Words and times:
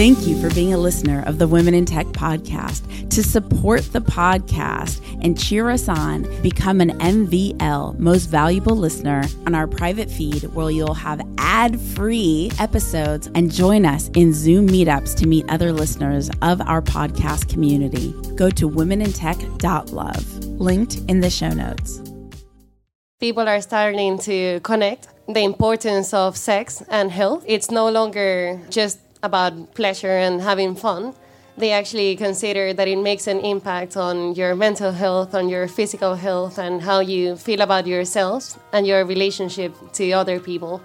Thank 0.00 0.26
you 0.26 0.40
for 0.40 0.48
being 0.54 0.72
a 0.72 0.78
listener 0.78 1.22
of 1.26 1.36
the 1.36 1.46
Women 1.46 1.74
in 1.74 1.84
Tech 1.84 2.06
podcast. 2.06 3.10
To 3.10 3.22
support 3.22 3.82
the 3.92 4.00
podcast 4.00 5.02
and 5.22 5.38
cheer 5.38 5.68
us 5.68 5.90
on, 5.90 6.22
become 6.40 6.80
an 6.80 6.98
MVL, 7.00 7.98
most 7.98 8.30
valuable 8.30 8.74
listener, 8.74 9.24
on 9.44 9.54
our 9.54 9.66
private 9.66 10.10
feed 10.10 10.44
where 10.54 10.70
you'll 10.70 10.94
have 10.94 11.20
ad 11.36 11.78
free 11.78 12.50
episodes 12.58 13.28
and 13.34 13.52
join 13.52 13.84
us 13.84 14.08
in 14.14 14.32
Zoom 14.32 14.68
meetups 14.68 15.14
to 15.16 15.26
meet 15.26 15.44
other 15.50 15.70
listeners 15.70 16.30
of 16.40 16.62
our 16.62 16.80
podcast 16.80 17.50
community. 17.50 18.14
Go 18.36 18.48
to 18.48 18.70
womenintech.love, 18.70 20.44
linked 20.58 20.96
in 21.08 21.20
the 21.20 21.28
show 21.28 21.50
notes. 21.50 22.00
People 23.18 23.46
are 23.46 23.60
starting 23.60 24.18
to 24.20 24.60
connect 24.60 25.08
the 25.28 25.40
importance 25.40 26.14
of 26.14 26.38
sex 26.38 26.82
and 26.88 27.10
health. 27.10 27.44
It's 27.46 27.70
no 27.70 27.90
longer 27.90 28.58
just 28.70 28.98
about 29.22 29.74
pleasure 29.74 30.16
and 30.16 30.40
having 30.40 30.74
fun, 30.74 31.14
they 31.56 31.72
actually 31.72 32.16
consider 32.16 32.72
that 32.72 32.88
it 32.88 32.96
makes 32.96 33.26
an 33.26 33.40
impact 33.40 33.96
on 33.96 34.34
your 34.34 34.54
mental 34.54 34.92
health, 34.92 35.34
on 35.34 35.48
your 35.48 35.68
physical 35.68 36.14
health, 36.14 36.58
and 36.58 36.82
how 36.82 37.00
you 37.00 37.36
feel 37.36 37.60
about 37.60 37.86
yourself 37.86 38.58
and 38.72 38.86
your 38.86 39.04
relationship 39.04 39.74
to 39.92 40.12
other 40.12 40.40
people. 40.40 40.82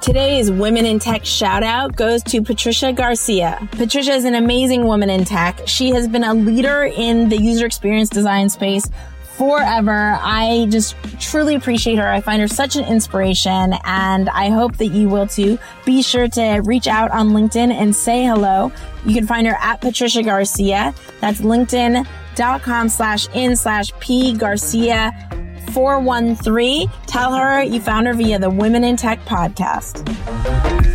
Today's 0.00 0.50
Women 0.50 0.84
in 0.84 0.98
Tech 0.98 1.24
shout 1.24 1.62
out 1.62 1.96
goes 1.96 2.22
to 2.24 2.42
Patricia 2.42 2.92
Garcia. 2.92 3.66
Patricia 3.72 4.12
is 4.12 4.24
an 4.26 4.34
amazing 4.34 4.84
woman 4.84 5.08
in 5.08 5.24
tech. 5.24 5.62
She 5.66 5.90
has 5.90 6.08
been 6.08 6.24
a 6.24 6.34
leader 6.34 6.84
in 6.84 7.30
the 7.30 7.38
user 7.38 7.64
experience 7.64 8.10
design 8.10 8.50
space 8.50 8.86
forever. 9.36 10.18
I 10.20 10.66
just 10.70 10.96
truly 11.20 11.54
appreciate 11.54 11.96
her. 11.96 12.08
I 12.08 12.20
find 12.20 12.40
her 12.40 12.48
such 12.48 12.76
an 12.76 12.84
inspiration 12.84 13.74
and 13.84 14.28
I 14.30 14.50
hope 14.50 14.76
that 14.78 14.88
you 14.88 15.08
will 15.08 15.26
too. 15.26 15.58
Be 15.84 16.02
sure 16.02 16.28
to 16.28 16.62
reach 16.64 16.86
out 16.86 17.10
on 17.10 17.30
LinkedIn 17.30 17.72
and 17.72 17.94
say 17.94 18.24
hello. 18.24 18.72
You 19.04 19.14
can 19.14 19.26
find 19.26 19.46
her 19.46 19.56
at 19.60 19.80
Patricia 19.80 20.22
Garcia. 20.22 20.94
That's 21.20 21.40
linkedin.com 21.40 22.88
slash 22.88 23.28
in 23.34 23.56
slash 23.56 23.92
P 24.00 24.34
Garcia 24.36 25.12
413. 25.72 26.88
Tell 27.06 27.34
her 27.34 27.62
you 27.62 27.80
found 27.80 28.06
her 28.06 28.14
via 28.14 28.38
the 28.38 28.50
Women 28.50 28.84
in 28.84 28.96
Tech 28.96 29.24
podcast. 29.24 30.93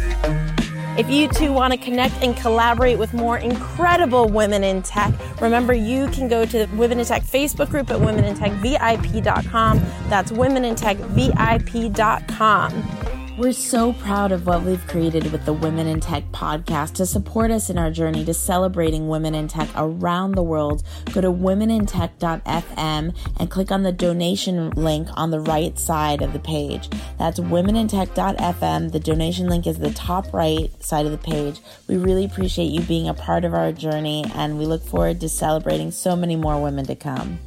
If 1.00 1.10
you 1.10 1.28
too 1.30 1.54
want 1.54 1.72
to 1.72 1.80
connect 1.80 2.22
and 2.22 2.36
collaborate 2.36 3.00
with 3.00 3.14
more 3.14 3.38
incredible 3.38 4.28
women 4.28 4.66
in 4.66 4.82
tech, 4.82 5.14
remember 5.40 5.74
you 5.74 6.10
can 6.10 6.28
go 6.28 6.46
to 6.46 6.66
the 6.66 6.76
Women 6.76 7.00
in 7.00 7.06
Tech 7.06 7.24
Facebook 7.24 7.70
group 7.70 7.90
at 7.90 8.02
womenintechvip.com. 8.02 9.80
That's 10.10 10.34
womenintechvip.com. 10.34 13.09
We're 13.40 13.54
so 13.54 13.94
proud 13.94 14.34
of 14.34 14.48
what 14.48 14.64
we've 14.64 14.86
created 14.86 15.32
with 15.32 15.46
the 15.46 15.54
Women 15.54 15.88
in 15.88 16.02
Tech 16.02 16.30
podcast. 16.34 16.96
To 16.96 17.06
support 17.06 17.52
us 17.52 17.70
in 17.70 17.78
our 17.78 17.90
journey 17.90 18.26
to 18.26 18.34
celebrating 18.34 19.08
women 19.08 19.34
in 19.34 19.48
tech 19.48 19.70
around 19.78 20.34
the 20.34 20.44
world, 20.44 20.84
go 21.14 21.22
to 21.22 21.32
womenintech.fm 21.32 23.16
and 23.38 23.50
click 23.50 23.72
on 23.72 23.84
the 23.84 23.94
donation 23.94 24.72
link 24.72 25.08
on 25.14 25.32
the 25.32 25.40
right 25.40 25.80
side 25.80 26.22
of 26.22 26.34
the 26.34 26.40
page. 26.40 26.90
That's 27.18 27.40
womenintech.fm. 27.40 28.92
The 28.92 29.00
donation 29.00 29.48
link 29.48 29.68
is 29.68 29.80
the 29.80 29.92
top 29.92 30.34
right 30.34 30.70
side 30.84 31.06
of 31.06 31.14
the 31.14 31.18
page. 31.18 31.62
We 31.88 31.96
really 31.96 32.26
appreciate 32.26 32.74
you 32.74 32.82
being 32.82 33.08
a 33.08 33.14
part 33.14 33.46
of 33.46 33.54
our 33.54 33.72
journey 33.72 34.26
and 34.36 34.60
we 34.60 34.66
look 34.66 34.84
forward 34.84 35.22
to 35.22 35.30
celebrating 35.30 35.92
so 35.92 36.14
many 36.14 36.36
more 36.36 36.62
women 36.62 36.86
to 36.88 36.96
come. 36.96 37.40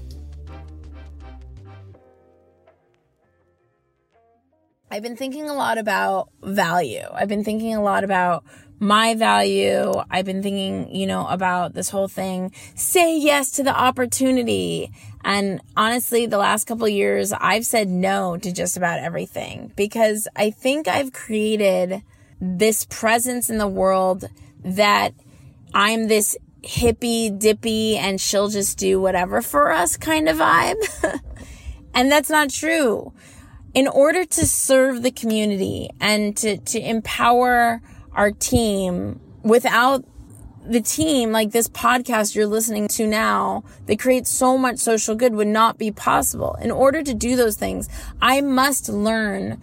I've 4.93 5.03
been 5.03 5.17
thinking 5.17 5.49
a 5.49 5.55
lot 5.55 5.79
about 5.79 6.29
value. 6.43 7.07
I've 7.15 7.27
been 7.27 7.45
thinking 7.45 7.75
a 7.75 7.83
lot 7.83 8.05
about 8.05 8.45
my 8.79 9.15
value. 9.15 9.91
I've 10.11 10.27
been 10.27 10.43
thinking, 10.43 10.95
you 10.95 11.07
know, 11.07 11.27
about 11.29 11.73
this 11.73 11.89
whole 11.89 12.09
thing. 12.09 12.53
Say 12.75 13.19
yes 13.19 13.53
to 13.53 13.63
the 13.63 13.75
opportunity. 13.75 14.93
And 15.25 15.63
honestly, 15.79 16.27
the 16.27 16.37
last 16.37 16.67
couple 16.67 16.87
years, 16.89 17.33
I've 17.33 17.65
said 17.65 17.89
no 17.89 18.37
to 18.37 18.53
just 18.53 18.77
about 18.77 18.99
everything 18.99 19.73
because 19.77 20.29
I 20.37 20.51
think 20.51 20.89
I've 20.89 21.15
created 21.15 22.03
this 22.39 22.85
presence 22.91 23.49
in 23.49 23.57
the 23.57 23.67
world 23.67 24.27
that 24.63 25.15
I'm 25.73 26.09
this 26.09 26.37
hippy 26.63 27.31
dippy 27.31 27.97
and 27.97 28.21
she'll 28.21 28.51
just 28.51 28.77
do 28.77 29.01
whatever 29.01 29.41
for 29.41 29.73
us 29.73 29.97
kind 29.97 30.29
of 30.29 30.37
vibe. 30.37 31.21
and 31.95 32.13
that's 32.13 32.29
not 32.29 32.51
true 32.51 33.11
in 33.75 33.89
order 33.89 34.25
to 34.25 34.47
serve 34.47 35.03
the 35.03 35.11
community 35.11 35.89
and 36.01 36.37
to, 36.37 36.59
to 36.59 36.81
empower 36.81 37.81
our 38.13 38.31
team 38.31 39.21
without 39.43 40.05
the 40.65 40.81
team, 40.81 41.33
like 41.33 41.51
this 41.51 41.69
podcast 41.69 42.35
you're 42.35 42.47
listening 42.47 42.87
to 42.87 43.07
now, 43.07 43.65
that 43.87 43.99
creates 43.99 44.31
so 44.31 44.57
much 44.57 44.79
social 44.79 45.15
good 45.15 45.35
would 45.35 45.49
not 45.49 45.79
be 45.79 45.91
possible. 45.91 46.57
In 46.61 46.71
order 46.71 47.03
to 47.03 47.15
do 47.15 47.35
those 47.35 47.57
things, 47.57 47.89
I 48.21 48.41
must 48.43 48.89
learn 48.89 49.61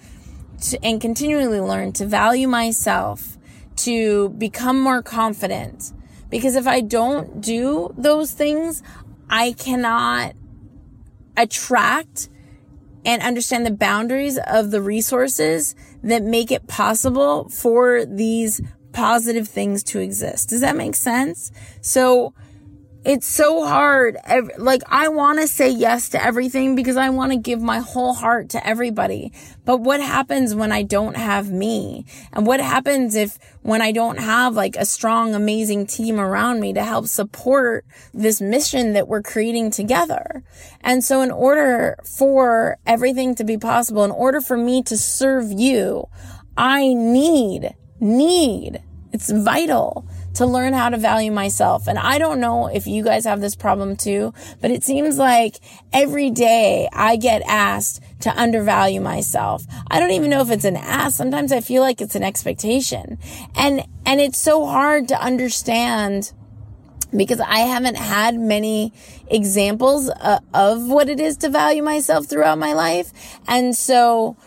to, 0.63 0.83
and 0.83 0.99
continually 0.99 1.61
learn 1.61 1.93
to 1.93 2.05
value 2.05 2.47
myself, 2.47 3.37
to 3.77 4.29
become 4.29 4.81
more 4.81 5.01
confident. 5.01 5.93
Because 6.29 6.55
if 6.55 6.67
I 6.67 6.81
don't 6.81 7.39
do 7.39 7.93
those 7.97 8.33
things, 8.33 8.83
I 9.29 9.53
cannot 9.53 10.33
attract 11.37 12.29
and 13.05 13.21
understand 13.21 13.65
the 13.65 13.71
boundaries 13.71 14.37
of 14.47 14.71
the 14.71 14.81
resources 14.81 15.75
that 16.03 16.23
make 16.23 16.51
it 16.51 16.67
possible 16.67 17.49
for 17.49 18.05
these 18.05 18.61
positive 18.91 19.47
things 19.47 19.83
to 19.83 19.99
exist. 19.99 20.49
Does 20.49 20.61
that 20.61 20.75
make 20.75 20.95
sense? 20.95 21.51
So 21.81 22.33
it's 23.05 23.27
so 23.27 23.65
hard. 23.65 24.17
Like, 24.57 24.81
I 24.87 25.07
want 25.07 25.39
to 25.39 25.47
say 25.47 25.69
yes 25.69 26.09
to 26.09 26.23
everything 26.23 26.75
because 26.75 26.97
I 26.97 27.09
want 27.09 27.31
to 27.31 27.37
give 27.37 27.61
my 27.61 27.79
whole 27.79 28.13
heart 28.13 28.49
to 28.49 28.67
everybody. 28.67 29.31
But 29.63 29.77
what 29.77 30.01
happens 30.01 30.53
when 30.53 30.71
I 30.71 30.83
don't 30.83 31.15
have 31.15 31.49
me? 31.49 32.05
And 32.33 32.45
what 32.45 32.59
happens 32.59 33.15
if 33.15 33.39
when 33.61 33.81
I 33.81 33.93
don't 33.93 34.19
have 34.19 34.55
like 34.55 34.75
a 34.75 34.85
strong, 34.85 35.33
amazing 35.33 35.85
team 35.85 36.19
around 36.19 36.59
me 36.59 36.73
to 36.73 36.83
help 36.83 37.07
support 37.07 37.85
this 38.13 38.41
mission 38.41 38.93
that 38.93 39.07
we're 39.07 39.21
creating 39.21 39.71
together? 39.71 40.43
And 40.81 41.03
so 41.03 41.21
in 41.21 41.31
order 41.31 41.97
for 42.03 42.77
everything 42.85 43.33
to 43.35 43.45
be 43.45 43.57
possible, 43.57 44.03
in 44.03 44.11
order 44.11 44.41
for 44.41 44.57
me 44.57 44.83
to 44.83 44.97
serve 44.97 45.51
you, 45.51 46.07
I 46.57 46.93
need, 46.93 47.75
need, 48.01 48.81
it's 49.13 49.31
vital 49.31 50.05
to 50.35 50.45
learn 50.45 50.73
how 50.73 50.89
to 50.89 50.97
value 50.97 51.31
myself. 51.31 51.87
And 51.87 51.97
I 51.97 52.17
don't 52.17 52.39
know 52.39 52.67
if 52.67 52.87
you 52.87 53.03
guys 53.03 53.25
have 53.25 53.41
this 53.41 53.55
problem 53.55 53.95
too, 53.95 54.33
but 54.61 54.71
it 54.71 54.83
seems 54.83 55.17
like 55.17 55.59
every 55.91 56.29
day 56.29 56.87
I 56.93 57.15
get 57.15 57.41
asked 57.47 58.01
to 58.21 58.31
undervalue 58.39 59.01
myself. 59.01 59.65
I 59.89 59.99
don't 59.99 60.11
even 60.11 60.29
know 60.29 60.41
if 60.41 60.51
it's 60.51 60.65
an 60.65 60.77
ask. 60.77 61.17
Sometimes 61.17 61.51
I 61.51 61.61
feel 61.61 61.81
like 61.81 62.01
it's 62.01 62.15
an 62.15 62.23
expectation. 62.23 63.17
And, 63.55 63.85
and 64.05 64.21
it's 64.21 64.37
so 64.37 64.65
hard 64.65 65.07
to 65.09 65.21
understand 65.21 66.33
because 67.15 67.39
I 67.39 67.59
haven't 67.59 67.97
had 67.97 68.39
many 68.39 68.93
examples 69.27 70.09
uh, 70.09 70.39
of 70.53 70.87
what 70.87 71.09
it 71.09 71.19
is 71.19 71.37
to 71.37 71.49
value 71.49 71.81
myself 71.81 72.27
throughout 72.27 72.59
my 72.59 72.73
life. 72.73 73.11
And 73.47 73.75
so 73.75 74.37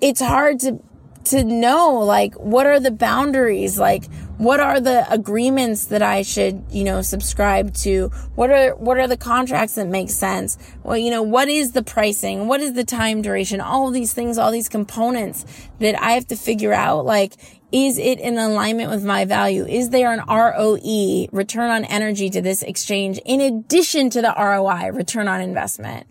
it's 0.00 0.20
hard 0.20 0.60
to 0.60 0.80
to 1.24 1.44
know 1.44 2.00
like 2.00 2.34
what 2.34 2.66
are 2.66 2.80
the 2.80 2.90
boundaries 2.90 3.78
like 3.78 4.04
what 4.42 4.58
are 4.58 4.80
the 4.80 5.06
agreements 5.08 5.84
that 5.86 6.02
I 6.02 6.22
should, 6.22 6.64
you 6.68 6.82
know, 6.82 7.00
subscribe 7.00 7.74
to? 7.74 8.08
What 8.34 8.50
are, 8.50 8.74
what 8.74 8.98
are 8.98 9.06
the 9.06 9.16
contracts 9.16 9.76
that 9.76 9.86
make 9.86 10.10
sense? 10.10 10.58
Well, 10.82 10.96
you 10.96 11.12
know, 11.12 11.22
what 11.22 11.48
is 11.48 11.72
the 11.72 11.82
pricing? 11.84 12.48
What 12.48 12.60
is 12.60 12.72
the 12.72 12.82
time 12.82 13.22
duration? 13.22 13.60
All 13.60 13.86
of 13.86 13.94
these 13.94 14.12
things, 14.12 14.38
all 14.38 14.50
these 14.50 14.68
components 14.68 15.44
that 15.78 16.00
I 16.02 16.12
have 16.12 16.26
to 16.26 16.36
figure 16.36 16.72
out, 16.72 17.06
like, 17.06 17.34
is 17.70 17.98
it 17.98 18.18
in 18.18 18.36
alignment 18.36 18.90
with 18.90 19.04
my 19.04 19.24
value? 19.26 19.64
Is 19.64 19.90
there 19.90 20.12
an 20.12 20.24
ROE, 20.28 21.28
return 21.30 21.70
on 21.70 21.84
energy 21.84 22.28
to 22.30 22.42
this 22.42 22.64
exchange 22.64 23.20
in 23.24 23.40
addition 23.40 24.10
to 24.10 24.20
the 24.22 24.34
ROI, 24.36 24.90
return 24.90 25.28
on 25.28 25.40
investment? 25.40 26.08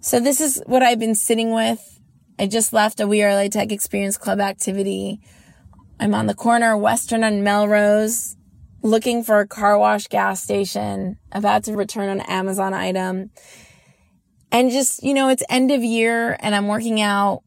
So 0.00 0.18
this 0.18 0.40
is 0.40 0.62
what 0.64 0.82
I've 0.82 0.98
been 0.98 1.14
sitting 1.14 1.52
with. 1.52 2.00
I 2.38 2.46
just 2.46 2.72
left 2.72 3.00
a 3.00 3.06
We 3.06 3.22
Are 3.22 3.34
LA 3.34 3.48
Tech 3.48 3.70
Experience 3.70 4.16
Club 4.16 4.40
activity 4.40 5.20
I'm 6.00 6.14
on 6.14 6.24
the 6.24 6.34
corner 6.34 6.78
Western 6.78 7.22
and 7.22 7.44
Melrose 7.44 8.34
looking 8.80 9.22
for 9.22 9.40
a 9.40 9.46
car 9.46 9.78
wash 9.78 10.08
gas 10.08 10.42
station, 10.42 11.18
about 11.30 11.64
to 11.64 11.76
return 11.76 12.08
an 12.08 12.22
Amazon 12.22 12.72
item. 12.72 13.30
And 14.50 14.70
just, 14.70 15.02
you 15.02 15.12
know, 15.12 15.28
it's 15.28 15.42
end 15.50 15.70
of 15.70 15.84
year 15.84 16.38
and 16.40 16.54
I'm 16.54 16.68
working 16.68 17.02
out, 17.02 17.42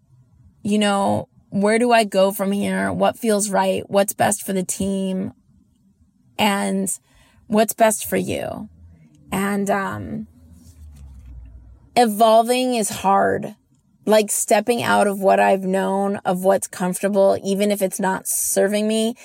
you 0.62 0.78
know, 0.78 1.30
where 1.50 1.80
do 1.80 1.92
I 1.92 2.04
go 2.04 2.32
from 2.32 2.52
here? 2.52 2.94
What 2.94 3.18
feels 3.18 3.50
right? 3.50 3.90
What's 3.90 4.14
best 4.14 4.44
for 4.44 4.54
the 4.54 4.64
team? 4.64 5.34
And 6.38 6.88
what's 7.48 7.74
best 7.74 8.08
for 8.08 8.18
you? 8.18 8.70
And, 9.32 9.68
um, 9.72 10.28
evolving 11.96 12.76
is 12.76 12.90
hard. 12.90 13.56
Like 14.06 14.32
stepping 14.32 14.84
out 14.84 15.08
of 15.08 15.20
what 15.20 15.40
I've 15.40 15.64
known, 15.64 16.18
of 16.18 16.44
what's 16.44 16.68
comfortable, 16.68 17.38
even 17.44 17.72
if 17.72 17.82
it's 17.82 18.00
not 18.00 18.28
serving 18.28 18.88
me, 18.88 19.16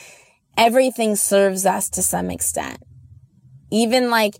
everything 0.56 1.16
serves 1.16 1.66
us 1.66 1.88
to 1.90 2.02
some 2.02 2.30
extent. 2.30 2.82
Even 3.70 4.10
like 4.10 4.36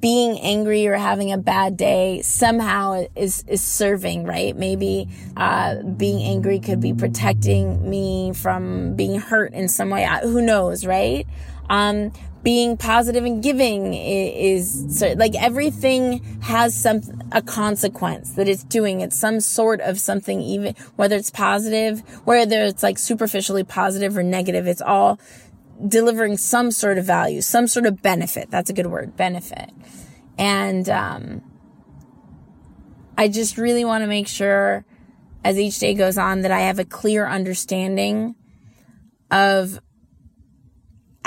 being 0.00 0.38
angry 0.40 0.86
or 0.86 0.96
having 0.96 1.32
a 1.32 1.38
bad 1.38 1.76
day 1.76 2.20
somehow 2.20 3.06
is 3.16 3.42
is 3.48 3.62
serving 3.62 4.24
right? 4.24 4.54
Maybe 4.54 5.08
uh, 5.36 5.82
being 5.82 6.22
angry 6.22 6.58
could 6.60 6.80
be 6.80 6.92
protecting 6.92 7.88
me 7.88 8.32
from 8.34 8.96
being 8.96 9.18
hurt 9.18 9.54
in 9.54 9.68
some 9.68 9.88
way. 9.88 10.06
Who 10.22 10.42
knows 10.42 10.84
right? 10.84 11.26
Um, 11.70 12.12
being 12.48 12.78
positive 12.78 13.26
and 13.26 13.42
giving 13.42 13.92
is, 13.92 15.04
like 15.16 15.34
everything 15.34 16.22
has 16.40 16.74
some 16.74 17.02
a 17.30 17.42
consequence 17.42 18.32
that 18.32 18.48
it's 18.48 18.64
doing 18.64 19.02
it's 19.02 19.16
some 19.16 19.38
sort 19.38 19.82
of 19.82 20.00
something 20.00 20.40
even 20.40 20.74
whether 20.96 21.14
it's 21.14 21.28
positive 21.30 22.00
whether 22.24 22.62
it's 22.62 22.82
like 22.82 22.96
superficially 22.96 23.64
positive 23.64 24.16
or 24.16 24.22
negative 24.22 24.66
it's 24.66 24.80
all 24.80 25.20
delivering 25.86 26.36
some 26.36 26.70
sort 26.70 26.98
of 26.98 27.04
value, 27.04 27.40
some 27.40 27.66
sort 27.66 27.86
of 27.86 28.02
benefit. 28.02 28.50
That's 28.50 28.70
a 28.70 28.72
good 28.72 28.86
word, 28.86 29.16
benefit. 29.16 29.70
And 30.36 30.88
um, 30.88 31.42
I 33.16 33.28
just 33.28 33.58
really 33.58 33.84
want 33.84 34.02
to 34.02 34.08
make 34.08 34.28
sure 34.28 34.84
as 35.44 35.58
each 35.58 35.78
day 35.78 35.94
goes 35.94 36.18
on 36.18 36.42
that 36.42 36.50
I 36.50 36.60
have 36.60 36.78
a 36.78 36.84
clear 36.84 37.26
understanding 37.26 38.34
of 39.30 39.80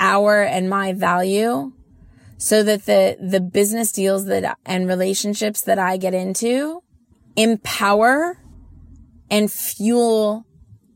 our 0.02 0.42
and 0.42 0.68
my 0.68 0.92
value 0.92 1.72
so 2.36 2.64
that 2.64 2.86
the 2.86 3.16
the 3.20 3.40
business 3.40 3.92
deals 3.92 4.26
that 4.26 4.58
and 4.66 4.88
relationships 4.88 5.62
that 5.62 5.78
I 5.78 5.96
get 5.96 6.12
into 6.12 6.82
empower 7.36 8.36
and 9.30 9.50
fuel 9.50 10.44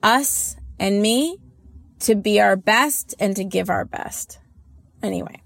us 0.02 0.56
and 0.78 1.00
me 1.00 1.38
to 2.00 2.16
be 2.16 2.40
our 2.40 2.56
best 2.56 3.14
and 3.20 3.36
to 3.36 3.44
give 3.44 3.70
our 3.70 3.84
best. 3.84 4.40
Anyway, 5.04 5.40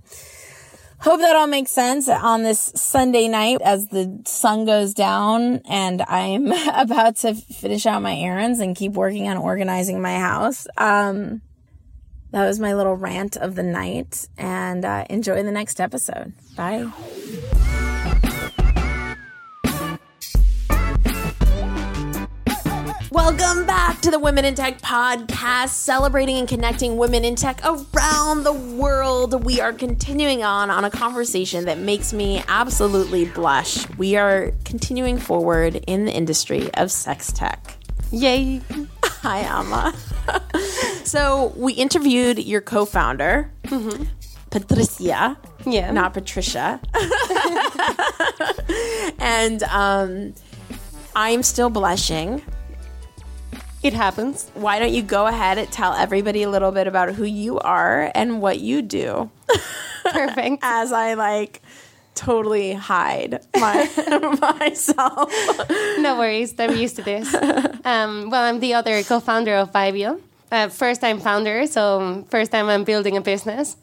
hope 1.00 1.20
that 1.20 1.36
all 1.36 1.46
makes 1.46 1.70
sense 1.70 2.08
on 2.08 2.42
this 2.42 2.72
Sunday 2.74 3.28
night 3.28 3.60
as 3.62 3.88
the 3.88 4.22
sun 4.24 4.64
goes 4.64 4.94
down 4.94 5.60
and 5.68 6.00
I'm 6.08 6.50
about 6.74 7.16
to 7.16 7.34
finish 7.34 7.84
out 7.84 8.00
my 8.00 8.16
errands 8.16 8.58
and 8.58 8.74
keep 8.74 8.92
working 8.92 9.28
on 9.28 9.36
organizing 9.36 10.00
my 10.00 10.18
house. 10.18 10.66
Um, 10.78 11.42
that 12.32 12.46
was 12.46 12.60
my 12.60 12.74
little 12.74 12.96
rant 12.96 13.36
of 13.36 13.54
the 13.54 13.62
night 13.62 14.28
and 14.38 14.84
uh, 14.84 15.04
enjoy 15.10 15.42
the 15.42 15.50
next 15.50 15.80
episode. 15.80 16.32
Bye. 16.56 16.90
Welcome 23.12 23.66
back 23.66 24.00
to 24.02 24.10
the 24.10 24.18
Women 24.20 24.44
in 24.44 24.54
Tech 24.54 24.80
podcast, 24.80 25.70
celebrating 25.70 26.36
and 26.36 26.48
connecting 26.48 26.96
women 26.96 27.24
in 27.24 27.34
tech 27.34 27.60
around 27.64 28.44
the 28.44 28.52
world. 28.52 29.44
We 29.44 29.60
are 29.60 29.72
continuing 29.72 30.44
on 30.44 30.70
on 30.70 30.84
a 30.84 30.90
conversation 30.90 31.64
that 31.64 31.78
makes 31.78 32.12
me 32.12 32.42
absolutely 32.46 33.24
blush. 33.26 33.88
We 33.98 34.16
are 34.16 34.52
continuing 34.64 35.18
forward 35.18 35.82
in 35.86 36.04
the 36.04 36.12
industry 36.12 36.72
of 36.74 36.92
sex 36.92 37.32
tech. 37.32 37.76
Yay! 38.12 38.60
Hi, 39.04 39.46
Alma. 39.48 39.92
so 41.10 41.52
we 41.56 41.72
interviewed 41.72 42.38
your 42.38 42.60
co-founder, 42.60 43.50
mm-hmm. 43.64 44.04
Patricia. 44.50 45.36
Yeah, 45.66 45.90
not 45.90 46.14
Patricia. 46.14 46.80
and 49.18 49.62
um, 49.64 50.34
I'm 51.14 51.42
still 51.42 51.70
blushing 51.70 52.42
it 53.82 53.94
happens. 53.94 54.50
Why 54.54 54.78
don't 54.78 54.92
you 54.92 55.02
go 55.02 55.26
ahead 55.26 55.58
and 55.58 55.70
tell 55.72 55.94
everybody 55.94 56.42
a 56.42 56.50
little 56.50 56.70
bit 56.70 56.86
about 56.86 57.14
who 57.14 57.24
you 57.24 57.58
are 57.60 58.12
and 58.14 58.42
what 58.42 58.60
you 58.60 58.82
do? 58.82 59.30
Perfect. 60.04 60.58
As 60.62 60.92
I 60.92 61.14
like 61.14 61.62
totally 62.14 62.74
hide 62.74 63.40
my 63.56 63.88
myself. 64.60 65.32
no 65.98 66.18
worries, 66.18 66.54
I'm 66.58 66.76
used 66.76 66.96
to 66.96 67.02
this. 67.02 67.34
Um, 67.34 68.28
well, 68.28 68.42
I'm 68.42 68.60
the 68.60 68.74
other 68.74 69.02
co-founder 69.02 69.54
of 69.54 69.72
Vibio, 69.72 70.20
uh, 70.50 70.68
first-time 70.68 71.20
founder, 71.20 71.66
so 71.66 72.24
first 72.30 72.50
time 72.52 72.68
I'm 72.68 72.84
building 72.84 73.16
a 73.16 73.20
business. 73.20 73.76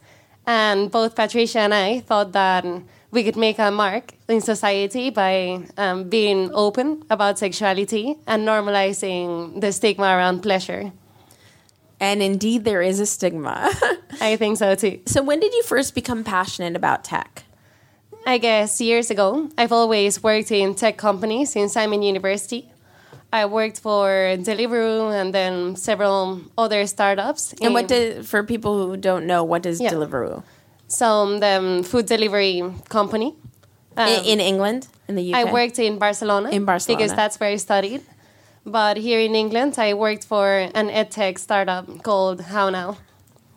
And 0.46 0.90
both 0.90 1.16
Patricia 1.16 1.60
and 1.60 1.74
I 1.74 2.00
thought 2.00 2.31
that 2.31 2.66
we 3.12 3.24
could 3.24 3.36
make 3.36 3.60
a 3.60 3.72
mark 3.72 4.14
in 4.28 4.42
society 4.42 5.10
by 5.10 5.66
um, 5.78 6.10
being 6.10 6.52
open 6.54 7.04
about 7.10 7.40
sexuality 7.40 8.16
and 8.25 8.48
normalizing 8.48 9.60
the 9.60 9.72
stigma 9.72 10.06
around 10.06 10.42
pleasure. 10.42 10.92
And 12.00 12.22
indeed, 12.22 12.64
there 12.64 12.81
is 12.81 13.00
a 13.00 13.06
stigma. 13.06 13.72
I 14.22 14.36
think 14.36 14.58
so 14.58 14.75
too. 14.75 15.00
So, 15.06 15.24
when 15.24 15.40
did 15.40 15.54
you 15.54 15.63
first 15.63 15.96
become 15.96 16.24
passionate 16.24 16.75
about 16.75 17.04
tech? 17.04 17.44
I 18.25 18.38
guess 18.38 18.81
years 18.81 19.10
ago. 19.10 19.50
I've 19.58 19.72
always 19.72 20.22
worked 20.22 20.52
in 20.52 20.75
tech 20.75 20.98
companies 20.98 21.52
since 21.54 21.78
I'm 21.78 21.94
in 21.94 22.04
university. 22.04 22.70
I 23.31 23.45
worked 23.45 23.79
for 23.79 24.07
Deliveroo 24.38 25.12
and 25.13 25.33
then 25.33 25.75
several 25.75 26.41
other 26.57 26.88
startups. 26.88 27.53
And 27.62 27.74
what 27.74 27.88
did, 27.88 28.25
for 28.25 28.44
people 28.44 28.88
who 28.88 28.97
don't 28.97 29.25
know, 29.25 29.44
what 29.44 29.63
does 29.63 29.81
yeah. 29.81 29.91
Deliveroo? 29.91 30.44
So 30.88 31.38
the 31.39 31.57
um, 31.57 31.83
food 31.83 32.06
delivery 32.06 32.63
company. 32.89 33.35
Um, 33.97 34.07
in, 34.07 34.25
in, 34.25 34.39
England, 34.39 34.88
in 35.07 35.15
the 35.15 35.33
UK. 35.33 35.39
I 35.39 35.51
worked 35.51 35.79
in 35.79 35.97
Barcelona. 35.97 36.50
In 36.50 36.65
Barcelona, 36.65 36.97
because 36.97 37.15
that's 37.15 37.39
where 37.39 37.50
I 37.50 37.56
studied. 37.57 38.01
But 38.65 38.97
here 38.97 39.19
in 39.19 39.33
England, 39.33 39.75
I 39.77 39.94
worked 39.95 40.25
for 40.25 40.57
an 40.57 40.89
edtech 40.89 41.39
startup 41.39 42.03
called 42.03 42.41
How 42.41 42.69
Now. 42.69 42.97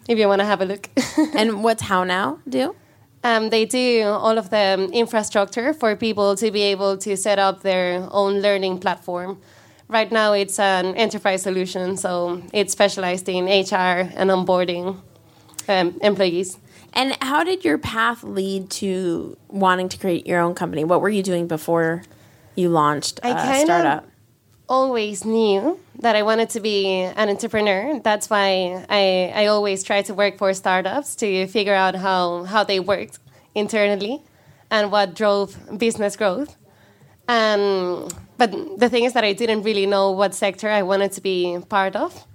If 0.08 0.18
you 0.18 0.26
want 0.28 0.40
to 0.40 0.46
have 0.46 0.62
a 0.62 0.64
look. 0.64 0.88
and 1.34 1.62
what's 1.62 1.82
How 1.82 2.04
Now 2.04 2.38
do? 2.48 2.74
Um, 3.22 3.50
they 3.50 3.66
do 3.66 4.04
all 4.04 4.38
of 4.38 4.48
the 4.48 4.88
infrastructure 4.92 5.74
for 5.74 5.94
people 5.94 6.36
to 6.36 6.50
be 6.50 6.62
able 6.62 6.96
to 6.98 7.16
set 7.16 7.38
up 7.38 7.62
their 7.62 8.08
own 8.10 8.40
learning 8.40 8.78
platform. 8.78 9.38
Right 9.90 10.12
now, 10.12 10.34
it's 10.34 10.60
an 10.60 10.94
enterprise 10.94 11.42
solution, 11.42 11.96
so 11.96 12.40
it's 12.52 12.72
specialized 12.72 13.28
in 13.28 13.46
HR 13.46 14.06
and 14.14 14.30
onboarding 14.30 15.00
um, 15.68 15.98
employees. 16.00 16.58
And 16.92 17.16
how 17.20 17.42
did 17.42 17.64
your 17.64 17.76
path 17.76 18.22
lead 18.22 18.70
to 18.70 19.36
wanting 19.48 19.88
to 19.88 19.98
create 19.98 20.28
your 20.28 20.38
own 20.38 20.54
company? 20.54 20.84
What 20.84 21.00
were 21.00 21.08
you 21.08 21.24
doing 21.24 21.48
before 21.48 22.04
you 22.54 22.68
launched 22.68 23.18
I 23.24 23.30
a 23.30 23.64
startup? 23.64 24.06
always 24.68 25.24
knew 25.24 25.80
that 25.98 26.14
I 26.14 26.22
wanted 26.22 26.50
to 26.50 26.60
be 26.60 26.86
an 26.86 27.28
entrepreneur. 27.28 27.98
That's 27.98 28.30
why 28.30 28.86
I, 28.88 29.32
I 29.34 29.46
always 29.46 29.82
try 29.82 30.02
to 30.02 30.14
work 30.14 30.38
for 30.38 30.54
startups 30.54 31.16
to 31.16 31.48
figure 31.48 31.74
out 31.74 31.96
how, 31.96 32.44
how 32.44 32.62
they 32.62 32.78
worked 32.78 33.18
internally 33.56 34.22
and 34.70 34.92
what 34.92 35.16
drove 35.16 35.58
business 35.76 36.14
growth. 36.14 36.56
And, 37.30 38.12
but 38.38 38.50
the 38.76 38.88
thing 38.88 39.04
is 39.04 39.12
that 39.12 39.22
I 39.22 39.32
didn't 39.32 39.62
really 39.62 39.86
know 39.86 40.10
what 40.10 40.34
sector 40.34 40.68
I 40.68 40.82
wanted 40.82 41.12
to 41.12 41.20
be 41.20 41.58
part 41.68 41.94
of. 41.94 42.26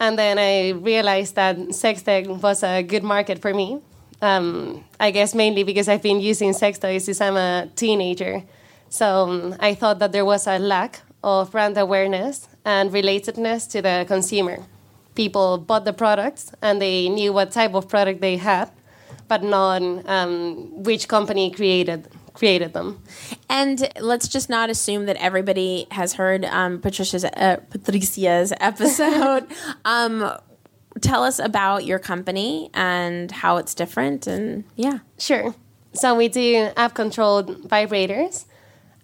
And 0.00 0.18
then 0.18 0.40
I 0.40 0.70
realized 0.70 1.36
that 1.36 1.72
sex 1.72 2.02
tech 2.02 2.26
was 2.26 2.64
a 2.64 2.82
good 2.82 3.04
market 3.04 3.40
for 3.40 3.54
me. 3.54 3.80
Um, 4.20 4.84
I 4.98 5.12
guess 5.12 5.36
mainly 5.36 5.62
because 5.62 5.88
I've 5.88 6.02
been 6.02 6.20
using 6.20 6.52
sex 6.52 6.80
toys 6.80 7.04
since 7.04 7.20
I'm 7.20 7.36
a 7.36 7.68
teenager. 7.76 8.42
So 8.88 9.06
um, 9.28 9.54
I 9.60 9.74
thought 9.74 10.00
that 10.00 10.10
there 10.10 10.24
was 10.24 10.48
a 10.48 10.58
lack 10.58 11.00
of 11.22 11.52
brand 11.52 11.78
awareness 11.78 12.48
and 12.64 12.90
relatedness 12.90 13.70
to 13.70 13.82
the 13.82 14.04
consumer. 14.08 14.64
People 15.14 15.58
bought 15.58 15.84
the 15.84 15.92
products 15.92 16.50
and 16.60 16.82
they 16.82 17.08
knew 17.08 17.32
what 17.32 17.52
type 17.52 17.74
of 17.74 17.88
product 17.88 18.20
they 18.20 18.36
had, 18.36 18.68
but 19.28 19.44
not 19.44 19.80
um, 20.08 20.82
which 20.82 21.06
company 21.06 21.52
created 21.52 22.08
created 22.38 22.72
them. 22.72 23.02
And 23.48 23.88
let's 24.00 24.28
just 24.28 24.48
not 24.48 24.70
assume 24.70 25.06
that 25.06 25.16
everybody 25.16 25.86
has 25.90 26.14
heard 26.14 26.44
um, 26.44 26.80
Patricia's 26.80 27.24
uh, 27.24 27.56
Patricia's 27.70 28.52
episode. 28.60 29.46
um, 29.84 30.32
tell 31.00 31.24
us 31.24 31.38
about 31.40 31.84
your 31.84 31.98
company 31.98 32.70
and 32.72 33.30
how 33.30 33.56
it's 33.56 33.74
different, 33.74 34.26
and 34.26 34.64
yeah, 34.76 35.00
sure. 35.18 35.54
So 35.94 36.14
we 36.14 36.28
do 36.28 36.70
app 36.76 36.94
controlled 36.94 37.68
vibrators. 37.68 38.44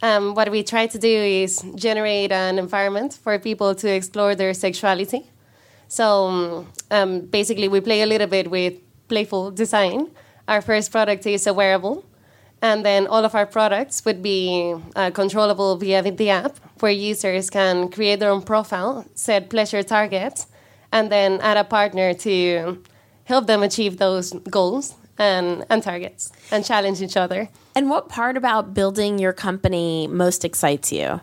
Um, 0.02 0.34
what 0.34 0.50
we 0.50 0.62
try 0.62 0.86
to 0.86 0.98
do 0.98 1.08
is 1.44 1.64
generate 1.74 2.30
an 2.30 2.58
environment 2.58 3.18
for 3.22 3.38
people 3.38 3.74
to 3.76 3.88
explore 3.88 4.34
their 4.34 4.54
sexuality. 4.54 5.30
So 5.88 6.66
um, 6.90 7.20
basically, 7.20 7.68
we 7.68 7.80
play 7.80 8.02
a 8.02 8.06
little 8.06 8.26
bit 8.26 8.50
with 8.50 8.74
playful 9.08 9.50
design. 9.50 10.10
Our 10.46 10.60
first 10.60 10.92
product 10.92 11.26
is 11.26 11.46
a 11.46 11.54
wearable 11.54 12.04
and 12.64 12.82
then 12.82 13.06
all 13.06 13.26
of 13.26 13.34
our 13.34 13.44
products 13.44 14.06
would 14.06 14.22
be 14.22 14.74
uh, 14.96 15.10
controllable 15.10 15.76
via 15.76 16.00
the 16.00 16.30
app, 16.30 16.56
where 16.80 16.90
users 16.90 17.50
can 17.50 17.90
create 17.90 18.20
their 18.20 18.30
own 18.30 18.40
profile, 18.40 19.04
set 19.14 19.50
pleasure 19.50 19.82
targets, 19.82 20.46
and 20.90 21.12
then 21.12 21.38
add 21.42 21.58
a 21.58 21.64
partner 21.64 22.14
to 22.14 22.82
help 23.24 23.46
them 23.46 23.62
achieve 23.62 23.98
those 23.98 24.32
goals 24.48 24.94
and, 25.18 25.66
and 25.68 25.82
targets 25.82 26.32
and 26.50 26.64
challenge 26.64 27.02
each 27.02 27.18
other. 27.18 27.50
And 27.74 27.90
what 27.90 28.08
part 28.08 28.34
about 28.34 28.72
building 28.72 29.18
your 29.18 29.34
company 29.34 30.06
most 30.06 30.42
excites 30.42 30.90
you? 30.90 31.20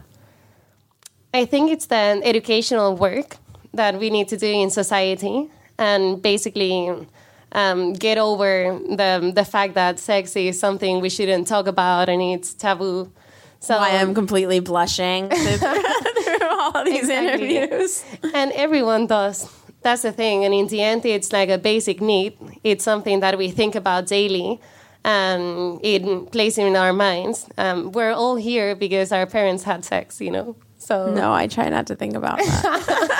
I 1.33 1.45
think 1.45 1.71
it's 1.71 1.87
the 1.87 2.21
educational 2.23 2.95
work 2.95 3.37
that 3.73 3.97
we 3.97 4.11
need 4.11 4.27
to 4.27 4.37
do 4.37 4.45
in 4.45 4.69
society 4.69 5.49
and 5.79 6.21
basically 6.21 7.07
um, 7.53 7.93
get 7.93 8.17
over 8.17 8.79
the 8.87 9.31
the 9.33 9.45
fact 9.45 9.73
that 9.75 9.99
sex 9.99 10.35
is 10.35 10.59
something 10.59 11.01
we 11.01 11.09
shouldn't 11.09 11.47
talk 11.47 11.67
about 11.67 12.09
and 12.09 12.21
it's 12.21 12.53
taboo. 12.53 13.11
So 13.59 13.77
Why 13.77 13.97
I'm 13.97 14.15
completely 14.15 14.59
blushing 14.59 15.29
through 15.29 16.47
all 16.49 16.83
these 16.83 17.01
exactly. 17.01 17.57
interviews, 17.57 18.03
and 18.33 18.51
everyone 18.53 19.07
does. 19.07 19.47
That's 19.83 20.01
the 20.03 20.11
thing, 20.11 20.45
and 20.45 20.53
in 20.53 20.67
the 20.67 20.81
end, 20.81 21.05
it's 21.05 21.31
like 21.31 21.49
a 21.49 21.57
basic 21.57 22.01
need. 22.01 22.37
It's 22.63 22.83
something 22.83 23.19
that 23.19 23.37
we 23.37 23.51
think 23.51 23.75
about 23.75 24.07
daily, 24.07 24.59
and 25.03 25.79
it 25.83 26.31
plays 26.31 26.57
in 26.57 26.75
our 26.75 26.93
minds. 26.93 27.47
Um, 27.57 27.91
we're 27.91 28.13
all 28.13 28.35
here 28.35 28.75
because 28.75 29.11
our 29.11 29.25
parents 29.25 29.63
had 29.63 29.85
sex, 29.85 30.21
you 30.21 30.31
know. 30.31 30.55
So 30.77 31.13
no, 31.13 31.31
I 31.31 31.47
try 31.47 31.69
not 31.69 31.85
to 31.87 31.95
think 31.95 32.15
about 32.15 32.39
that. 32.39 33.17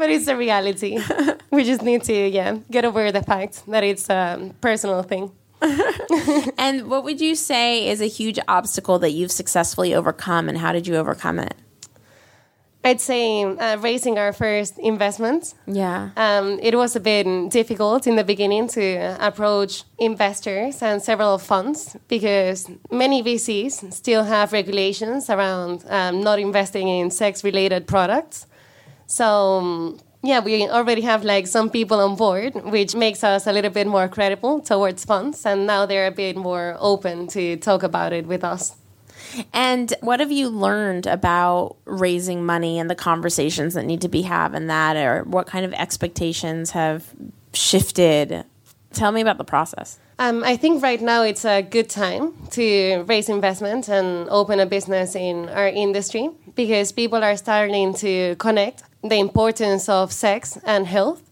but 0.00 0.10
it's 0.10 0.28
a 0.28 0.36
reality. 0.36 0.98
we 1.50 1.62
just 1.62 1.82
need 1.82 2.02
to, 2.04 2.28
yeah, 2.28 2.56
get 2.70 2.84
over 2.86 3.12
the 3.12 3.22
fact 3.22 3.62
that 3.66 3.84
it's 3.84 4.08
a 4.08 4.52
personal 4.62 5.02
thing. 5.02 5.30
and 6.58 6.88
what 6.88 7.04
would 7.04 7.20
you 7.20 7.34
say 7.34 7.86
is 7.86 8.00
a 8.00 8.06
huge 8.06 8.38
obstacle 8.48 8.98
that 8.98 9.10
you've 9.10 9.30
successfully 9.30 9.94
overcome, 9.94 10.48
and 10.48 10.56
how 10.56 10.72
did 10.72 10.86
you 10.86 10.96
overcome 10.96 11.38
it? 11.38 11.54
I'd 12.82 13.00
say 13.02 13.44
uh, 13.44 13.76
raising 13.76 14.16
our 14.16 14.32
first 14.32 14.78
investment. 14.78 15.52
Yeah. 15.66 16.10
Um, 16.16 16.58
it 16.62 16.74
was 16.74 16.96
a 16.96 17.00
bit 17.00 17.50
difficult 17.50 18.06
in 18.06 18.16
the 18.16 18.24
beginning 18.24 18.68
to 18.68 19.16
approach 19.20 19.84
investors 19.98 20.82
and 20.82 21.02
several 21.02 21.36
funds 21.36 21.94
because 22.08 22.70
many 22.90 23.22
VCs 23.22 23.92
still 23.92 24.24
have 24.24 24.54
regulations 24.54 25.28
around 25.28 25.84
um, 25.88 26.22
not 26.22 26.38
investing 26.38 26.88
in 26.88 27.10
sex 27.10 27.44
related 27.44 27.86
products. 27.86 28.46
So, 29.10 29.58
um, 29.58 29.98
yeah, 30.22 30.38
we 30.38 30.68
already 30.68 31.00
have 31.02 31.24
like 31.24 31.48
some 31.48 31.68
people 31.68 31.98
on 31.98 32.14
board, 32.14 32.54
which 32.66 32.94
makes 32.94 33.24
us 33.24 33.46
a 33.46 33.52
little 33.52 33.70
bit 33.70 33.88
more 33.88 34.06
credible 34.06 34.60
towards 34.60 35.04
funds. 35.04 35.44
And 35.44 35.66
now 35.66 35.84
they're 35.84 36.06
a 36.06 36.12
bit 36.12 36.36
more 36.36 36.76
open 36.78 37.26
to 37.28 37.56
talk 37.56 37.82
about 37.82 38.12
it 38.12 38.26
with 38.26 38.44
us. 38.44 38.76
And 39.52 39.92
what 40.00 40.20
have 40.20 40.30
you 40.30 40.48
learned 40.48 41.06
about 41.06 41.76
raising 41.86 42.44
money 42.46 42.78
and 42.78 42.88
the 42.88 42.94
conversations 42.94 43.74
that 43.74 43.84
need 43.84 44.00
to 44.02 44.08
be 44.08 44.22
had 44.22 44.54
in 44.54 44.68
that, 44.68 44.96
or 44.96 45.24
what 45.24 45.46
kind 45.46 45.64
of 45.64 45.72
expectations 45.72 46.70
have 46.70 47.04
shifted? 47.52 48.44
Tell 48.92 49.10
me 49.12 49.20
about 49.20 49.38
the 49.38 49.44
process. 49.44 49.98
Um, 50.20 50.44
I 50.44 50.56
think 50.56 50.82
right 50.82 51.00
now 51.00 51.22
it's 51.22 51.44
a 51.44 51.62
good 51.62 51.88
time 51.88 52.34
to 52.50 53.04
raise 53.08 53.28
investment 53.28 53.88
and 53.88 54.28
open 54.28 54.60
a 54.60 54.66
business 54.66 55.14
in 55.14 55.48
our 55.48 55.68
industry 55.68 56.30
because 56.54 56.92
people 56.92 57.22
are 57.22 57.36
starting 57.36 57.94
to 57.94 58.36
connect 58.36 58.82
the 59.02 59.16
importance 59.16 59.88
of 59.88 60.12
sex 60.12 60.58
and 60.64 60.86
health. 60.86 61.22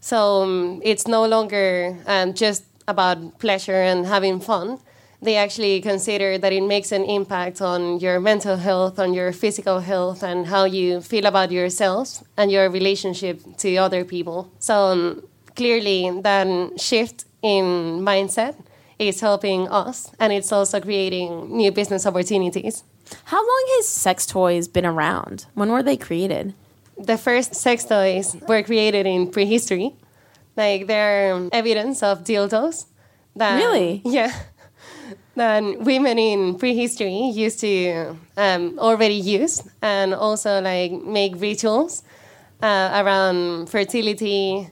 So 0.00 0.42
um, 0.42 0.80
it's 0.84 1.06
no 1.06 1.26
longer 1.26 1.96
um, 2.06 2.34
just 2.34 2.64
about 2.88 3.38
pleasure 3.38 3.82
and 3.82 4.06
having 4.06 4.40
fun 4.40 4.78
they 5.22 5.36
actually 5.36 5.80
consider 5.80 6.36
that 6.36 6.52
it 6.52 6.62
makes 6.62 6.90
an 6.90 7.04
impact 7.04 7.62
on 7.62 8.00
your 8.00 8.18
mental 8.18 8.56
health, 8.56 8.98
on 8.98 9.14
your 9.14 9.32
physical 9.32 9.78
health, 9.78 10.24
and 10.24 10.48
how 10.48 10.64
you 10.64 11.00
feel 11.00 11.26
about 11.26 11.52
yourself 11.52 12.24
and 12.36 12.50
your 12.50 12.68
relationship 12.68 13.40
to 13.58 13.76
other 13.76 14.04
people. 14.04 14.50
So 14.58 14.74
um, 14.74 15.22
clearly, 15.54 16.10
that 16.22 16.80
shift 16.80 17.24
in 17.40 18.00
mindset 18.00 18.56
is 18.98 19.20
helping 19.20 19.68
us, 19.68 20.10
and 20.18 20.32
it's 20.32 20.50
also 20.50 20.80
creating 20.80 21.56
new 21.56 21.70
business 21.70 22.04
opportunities. 22.04 22.82
How 23.24 23.38
long 23.38 23.64
has 23.76 23.88
sex 23.88 24.26
toys 24.26 24.68
been 24.68 24.86
around? 24.86 25.46
When 25.54 25.70
were 25.70 25.82
they 25.82 25.96
created? 25.96 26.54
The 26.98 27.18
first 27.18 27.54
sex 27.54 27.84
toys 27.84 28.36
were 28.48 28.62
created 28.62 29.06
in 29.06 29.30
prehistory. 29.30 29.94
Like, 30.56 30.86
there 30.86 31.34
are 31.34 31.48
evidence 31.52 32.02
of 32.02 32.24
dildos. 32.24 32.86
That, 33.34 33.56
really? 33.56 34.02
Yeah 34.04 34.32
that 35.34 35.62
women 35.80 36.18
in 36.18 36.56
prehistory 36.56 37.30
used 37.30 37.60
to 37.60 38.16
um, 38.36 38.78
already 38.78 39.14
use 39.14 39.62
and 39.80 40.14
also 40.14 40.60
like 40.60 40.92
make 40.92 41.40
rituals 41.40 42.02
uh, 42.62 43.02
around 43.02 43.68
fertility 43.68 44.68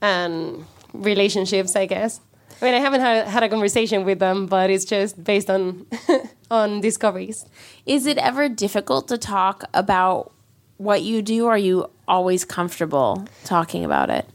and 0.00 0.64
relationships 0.92 1.74
i 1.74 1.86
guess 1.86 2.20
i 2.60 2.64
mean 2.64 2.74
i 2.74 2.78
haven't 2.78 3.00
had, 3.00 3.26
had 3.26 3.42
a 3.42 3.48
conversation 3.48 4.04
with 4.04 4.18
them 4.18 4.46
but 4.46 4.70
it's 4.70 4.84
just 4.84 5.22
based 5.22 5.50
on 5.50 5.86
on 6.50 6.80
discoveries 6.80 7.46
is 7.86 8.06
it 8.06 8.18
ever 8.18 8.48
difficult 8.48 9.08
to 9.08 9.18
talk 9.18 9.64
about 9.74 10.32
what 10.76 11.02
you 11.02 11.22
do 11.22 11.46
are 11.46 11.58
you 11.58 11.88
always 12.06 12.44
comfortable 12.44 13.26
talking 13.44 13.84
about 13.84 14.10
it 14.10 14.28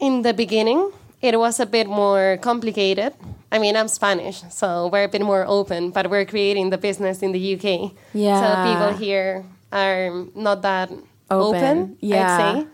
in 0.00 0.22
the 0.22 0.34
beginning 0.34 0.90
it 1.22 1.38
was 1.38 1.58
a 1.58 1.66
bit 1.66 1.86
more 1.86 2.38
complicated 2.42 3.14
I 3.54 3.60
mean, 3.60 3.76
I'm 3.76 3.86
Spanish, 3.86 4.42
so 4.50 4.88
we're 4.88 5.04
a 5.04 5.08
bit 5.08 5.22
more 5.22 5.46
open, 5.46 5.90
but 5.90 6.10
we're 6.10 6.24
creating 6.24 6.70
the 6.70 6.78
business 6.78 7.22
in 7.22 7.30
the 7.30 7.54
UK. 7.54 7.92
Yeah. 8.12 8.40
So 8.42 8.72
people 8.72 8.98
here 8.98 9.44
are 9.72 10.26
not 10.34 10.62
that 10.62 10.90
open, 11.30 11.62
open 11.62 11.96
yeah. 12.00 12.16
I'd 12.26 12.62
say. 12.62 12.66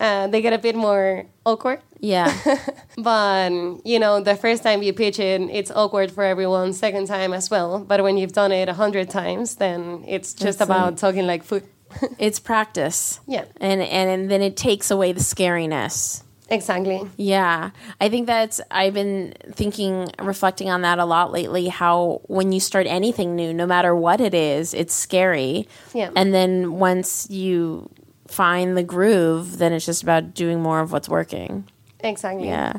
Uh, 0.00 0.26
they 0.28 0.40
get 0.40 0.54
a 0.54 0.58
bit 0.58 0.74
more 0.74 1.26
awkward. 1.44 1.80
Yeah. 2.02 2.36
but, 2.98 3.50
you 3.84 3.98
know, 3.98 4.20
the 4.20 4.34
first 4.34 4.64
time 4.64 4.82
you 4.82 4.92
pitch 4.92 5.18
it, 5.20 5.40
it's 5.42 5.70
awkward 5.70 6.10
for 6.10 6.24
everyone, 6.24 6.72
second 6.74 7.06
time 7.06 7.32
as 7.32 7.48
well. 7.48 7.78
But 7.78 8.02
when 8.02 8.18
you've 8.18 8.32
done 8.32 8.50
it 8.52 8.68
a 8.68 8.74
hundred 8.74 9.08
times, 9.08 9.54
then 9.54 10.04
it's 10.06 10.34
just 10.34 10.60
it's 10.60 10.60
about 10.60 10.88
um, 10.88 10.96
talking 10.96 11.26
like 11.26 11.44
food. 11.44 11.62
it's 12.18 12.40
practice. 12.40 13.20
Yeah. 13.28 13.44
And, 13.60 13.80
and, 13.80 14.10
and 14.10 14.30
then 14.30 14.42
it 14.42 14.56
takes 14.56 14.90
away 14.90 15.12
the 15.12 15.20
scariness. 15.20 16.24
Exactly. 16.50 17.08
Yeah. 17.16 17.70
I 18.00 18.08
think 18.08 18.26
that's, 18.26 18.60
I've 18.70 18.94
been 18.94 19.34
thinking, 19.52 20.10
reflecting 20.18 20.70
on 20.70 20.82
that 20.82 20.98
a 20.98 21.04
lot 21.04 21.30
lately. 21.30 21.68
How 21.68 22.20
when 22.24 22.50
you 22.50 22.58
start 22.58 22.88
anything 22.88 23.36
new, 23.36 23.54
no 23.54 23.64
matter 23.64 23.94
what 23.94 24.20
it 24.20 24.34
is, 24.34 24.74
it's 24.74 24.92
scary. 24.92 25.68
Yeah. 25.94 26.10
And 26.16 26.34
then 26.34 26.80
once 26.80 27.30
you 27.30 27.88
find 28.26 28.76
the 28.76 28.82
groove, 28.82 29.58
then 29.58 29.72
it's 29.72 29.86
just 29.86 30.02
about 30.02 30.34
doing 30.34 30.60
more 30.60 30.80
of 30.80 30.90
what's 30.90 31.08
working. 31.08 31.68
Exactly. 32.02 32.46
Yeah. 32.46 32.78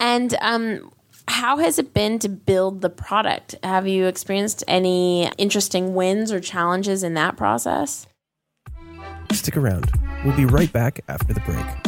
And, 0.00 0.36
um, 0.40 0.90
how 1.28 1.58
has 1.58 1.78
it 1.78 1.92
been 1.92 2.18
to 2.20 2.28
build 2.28 2.80
the 2.80 2.88
product? 2.88 3.54
Have 3.62 3.86
you 3.86 4.06
experienced 4.06 4.64
any 4.66 5.30
interesting 5.36 5.94
wins 5.94 6.32
or 6.32 6.40
challenges 6.40 7.02
in 7.02 7.14
that 7.14 7.36
process? 7.36 8.06
Stick 9.32 9.56
around. 9.56 9.90
We'll 10.24 10.36
be 10.36 10.46
right 10.46 10.72
back 10.72 11.00
after 11.06 11.34
the 11.34 11.40
break. 11.40 11.87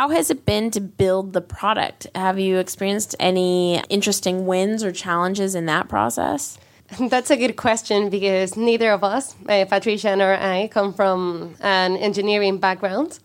how 0.00 0.08
has 0.08 0.30
it 0.30 0.46
been 0.46 0.70
to 0.70 0.80
build 0.80 1.32
the 1.32 1.40
product? 1.40 2.06
Have 2.14 2.38
you 2.38 2.58
experienced 2.58 3.14
any 3.20 3.82
interesting 3.90 4.46
wins 4.46 4.82
or 4.82 4.92
challenges 4.92 5.54
in 5.54 5.66
that 5.66 5.88
process? 5.88 6.58
That's 6.98 7.30
a 7.30 7.36
good 7.36 7.56
question 7.56 8.08
because 8.08 8.56
neither 8.56 8.92
of 8.92 9.04
us, 9.04 9.34
uh, 9.46 9.66
Patricia 9.68 10.16
nor 10.16 10.32
I, 10.34 10.68
come 10.68 10.94
from 10.94 11.54
an 11.60 11.96
engineering 11.96 12.58
background. 12.58 13.18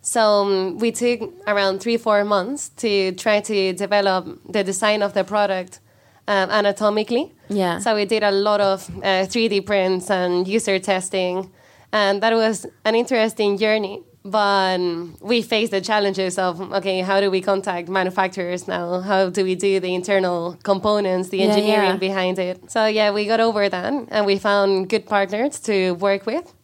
So 0.00 0.20
um, 0.20 0.78
we 0.78 0.92
took 0.92 1.20
around 1.46 1.80
three, 1.80 1.96
four 1.96 2.24
months 2.24 2.70
to 2.76 3.12
try 3.12 3.40
to 3.40 3.72
develop 3.72 4.40
the 4.48 4.64
design 4.64 5.02
of 5.02 5.14
the 5.14 5.24
product 5.24 5.80
um, 6.28 6.50
anatomically. 6.50 7.32
Yeah. 7.48 7.78
So 7.78 7.94
we 7.94 8.04
did 8.04 8.22
a 8.22 8.30
lot 8.30 8.60
of 8.60 8.88
uh, 8.98 9.26
3D 9.26 9.66
prints 9.66 10.10
and 10.10 10.46
user 10.48 10.78
testing, 10.78 11.50
and 11.92 12.22
that 12.22 12.32
was 12.34 12.66
an 12.84 12.94
interesting 12.94 13.58
journey. 13.58 14.02
But 14.26 14.78
we 15.20 15.42
faced 15.42 15.72
the 15.72 15.82
challenges 15.82 16.38
of 16.38 16.58
okay, 16.72 17.00
how 17.00 17.20
do 17.20 17.30
we 17.30 17.42
contact 17.42 17.90
manufacturers 17.90 18.66
now? 18.66 19.00
How 19.00 19.28
do 19.28 19.44
we 19.44 19.54
do 19.54 19.80
the 19.80 19.94
internal 19.94 20.56
components, 20.62 21.28
the 21.28 21.42
engineering 21.42 21.84
yeah, 21.84 21.92
yeah. 21.92 21.96
behind 21.98 22.38
it? 22.38 22.70
So 22.70 22.86
yeah, 22.86 23.10
we 23.10 23.26
got 23.26 23.40
over 23.40 23.68
that, 23.68 23.92
and 24.08 24.24
we 24.24 24.38
found 24.38 24.88
good 24.88 25.06
partners 25.06 25.60
to 25.60 25.92
work 25.92 26.24
with 26.24 26.54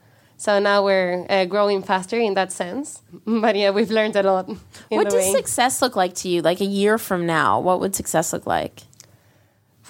So 0.41 0.59
now 0.59 0.83
we're 0.83 1.27
uh, 1.29 1.45
growing 1.45 1.83
faster 1.83 2.19
in 2.19 2.33
that 2.33 2.51
sense. 2.51 3.03
But 3.27 3.57
yeah, 3.57 3.71
we've 3.73 3.91
learned 3.91 4.17
a 4.17 4.23
lot. 4.23 4.49
What 4.89 5.05
does 5.05 5.15
way. 5.17 5.33
success 5.33 5.83
look 5.83 5.97
like 5.97 6.15
to 6.15 6.31
you? 6.31 6.41
Like 6.41 6.63
a 6.63 6.65
year 6.65 6.97
from 6.97 7.27
now, 7.27 7.61
what 7.61 7.79
would 7.81 7.95
success 7.95 8.33
look 8.33 8.47
like? 8.47 8.85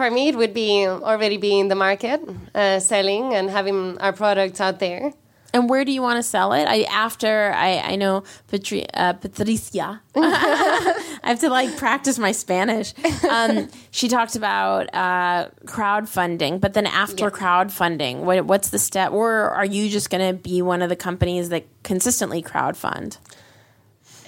For 0.00 0.10
me, 0.10 0.28
it 0.28 0.36
would 0.36 0.54
be 0.54 0.86
already 0.86 1.36
be 1.36 1.60
in 1.60 1.68
the 1.68 1.74
market, 1.74 2.22
uh, 2.54 2.80
selling 2.80 3.34
and 3.34 3.50
having 3.50 3.98
our 3.98 4.14
products 4.14 4.58
out 4.58 4.78
there. 4.78 5.12
And 5.52 5.68
where 5.68 5.84
do 5.84 5.92
you 5.92 6.00
want 6.00 6.16
to 6.16 6.22
sell 6.22 6.54
it? 6.54 6.64
I 6.66 6.84
after 6.84 7.52
I 7.52 7.80
I 7.80 7.96
know 7.96 8.24
Patri, 8.48 8.88
uh, 8.94 9.12
Patricia. 9.12 10.00
I 10.16 11.20
have 11.22 11.40
to 11.40 11.50
like 11.50 11.76
practice 11.76 12.18
my 12.18 12.32
Spanish. 12.32 12.94
Um, 13.28 13.68
she 13.90 14.08
talked 14.08 14.36
about 14.36 14.88
uh, 14.94 15.48
crowdfunding, 15.66 16.62
but 16.62 16.72
then 16.72 16.86
after 16.86 17.30
crowdfunding, 17.30 18.20
what, 18.20 18.46
what's 18.46 18.70
the 18.70 18.78
step? 18.78 19.12
Or 19.12 19.50
are 19.50 19.66
you 19.66 19.90
just 19.90 20.08
going 20.08 20.26
to 20.26 20.42
be 20.42 20.62
one 20.62 20.80
of 20.80 20.88
the 20.88 20.96
companies 20.96 21.50
that 21.50 21.66
consistently 21.82 22.42
crowdfund? 22.42 23.18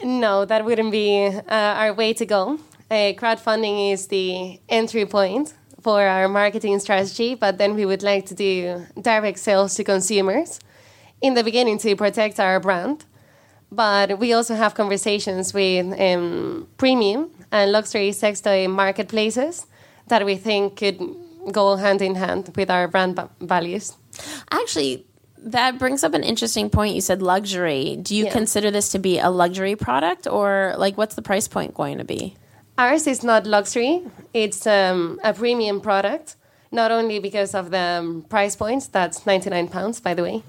No, 0.05 0.45
that 0.45 0.67
wouldn't 0.67 0.93
be 0.93 1.29
uh, 1.29 1.41
our 1.49 1.95
way 1.95 2.13
to 2.13 2.27
go. 2.27 2.59
Uh, 2.91 3.17
crowdfunding 3.17 3.91
is 3.95 4.09
the 4.09 4.61
entry 4.69 5.07
point 5.07 5.55
for 5.83 6.01
our 6.07 6.29
marketing 6.29 6.79
strategy, 6.79 7.35
but 7.35 7.59
then 7.59 7.75
we 7.75 7.85
would 7.85 8.03
like 8.03 8.27
to 8.27 8.35
do 8.35 8.87
direct 9.01 9.39
sales 9.39 9.75
to 9.75 9.85
consumers 9.85 10.61
in 11.21 11.35
the 11.35 11.43
beginning 11.45 11.79
to 11.79 11.97
protect 11.97 12.39
our 12.41 12.61
brand. 12.61 13.05
But 13.71 14.19
we 14.19 14.33
also 14.33 14.55
have 14.55 14.75
conversations 14.75 15.55
with 15.55 15.99
um, 15.99 16.69
premium 16.77 17.31
and 17.51 17.73
luxury 17.73 18.13
sex 18.13 18.41
toy 18.41 18.69
marketplaces 18.69 19.67
that 20.09 20.25
we 20.27 20.37
think 20.37 20.77
could 20.77 21.01
go 21.51 21.77
hand 21.77 22.03
in 22.03 22.15
hand 22.15 22.53
with 22.55 22.71
our 22.71 22.87
brand 22.87 23.17
va- 23.17 23.31
values. 23.41 23.97
Actually, 24.51 25.07
that 25.39 25.79
brings 25.79 26.05
up 26.05 26.15
an 26.15 26.23
interesting 26.23 26.69
point. 26.71 26.95
You 26.95 27.01
said 27.01 27.23
luxury. 27.23 27.97
Do 28.01 28.15
you 28.15 28.27
Yeah. 28.27 28.33
consider 28.33 28.71
this 28.71 28.91
to 28.91 28.99
be 28.99 29.19
a 29.19 29.31
luxury 29.31 29.75
product, 29.75 30.27
or 30.29 30.75
like 30.79 30.97
what's 30.99 31.15
the 31.17 31.23
price 31.23 31.49
point 31.49 31.75
going 31.75 31.99
to 31.99 32.05
be? 32.05 32.37
Ours 32.79 33.07
is 33.07 33.23
not 33.23 33.47
luxury, 33.47 34.03
it's 34.33 34.67
um, 34.67 35.21
a 35.23 35.35
premium 35.35 35.81
product, 35.81 36.37
not 36.71 36.91
only 36.91 37.19
because 37.19 37.55
of 37.55 37.71
the 37.71 37.99
um, 38.01 38.23
price 38.23 38.57
points, 38.57 38.87
that's 38.87 39.27
99 39.27 39.69
pounds, 39.69 40.01
by 40.01 40.15
the 40.15 40.23
way, 40.23 40.43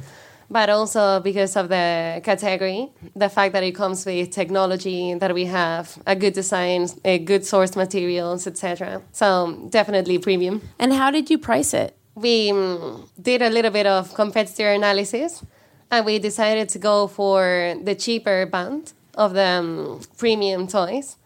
but 0.49 0.69
also 0.69 1.19
because 1.19 1.57
of 1.57 1.67
the 1.67 2.21
category, 2.23 2.89
the 3.13 3.27
fact 3.27 3.51
that 3.53 3.63
it 3.63 3.73
comes 3.75 4.05
with 4.05 4.31
technology, 4.31 5.13
that 5.15 5.33
we 5.33 5.45
have 5.45 6.01
a 6.07 6.15
good 6.15 6.33
design, 6.33 6.87
a 7.03 7.19
good 7.19 7.45
source 7.45 7.75
materials, 7.75 8.47
etc. 8.47 9.01
So 9.11 9.67
definitely 9.69 10.17
premium. 10.17 10.61
And 10.79 10.93
how 10.93 11.11
did 11.11 11.29
you 11.29 11.37
price 11.37 11.73
it? 11.73 11.97
We 12.15 12.51
mm, 12.51 13.05
did 13.21 13.41
a 13.41 13.49
little 13.49 13.71
bit 13.71 13.85
of 13.85 14.13
competitor 14.13 14.71
analysis 14.71 15.43
and 15.91 16.05
we 16.05 16.19
decided 16.19 16.69
to 16.69 16.79
go 16.79 17.07
for 17.07 17.75
the 17.83 17.95
cheaper 17.95 18.45
band 18.45 18.93
of 19.15 19.33
the 19.33 19.41
um, 19.41 20.01
premium 20.17 20.67
toys. 20.67 21.17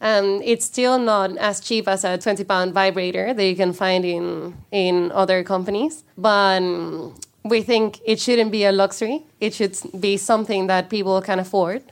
Um, 0.00 0.40
it's 0.44 0.66
still 0.66 0.98
not 0.98 1.36
as 1.38 1.60
cheap 1.60 1.88
as 1.88 2.04
a 2.04 2.18
20 2.18 2.44
pound 2.44 2.74
vibrator 2.74 3.32
that 3.32 3.44
you 3.44 3.56
can 3.56 3.72
find 3.72 4.04
in, 4.04 4.54
in 4.70 5.10
other 5.12 5.42
companies, 5.42 6.04
but 6.18 6.62
um, 6.62 7.14
we 7.44 7.62
think 7.62 8.00
it 8.04 8.20
shouldn't 8.20 8.50
be 8.50 8.64
a 8.64 8.72
luxury. 8.72 9.24
It 9.40 9.54
should 9.54 9.76
be 9.98 10.16
something 10.16 10.66
that 10.66 10.90
people 10.90 11.20
can 11.20 11.38
afford. 11.38 11.82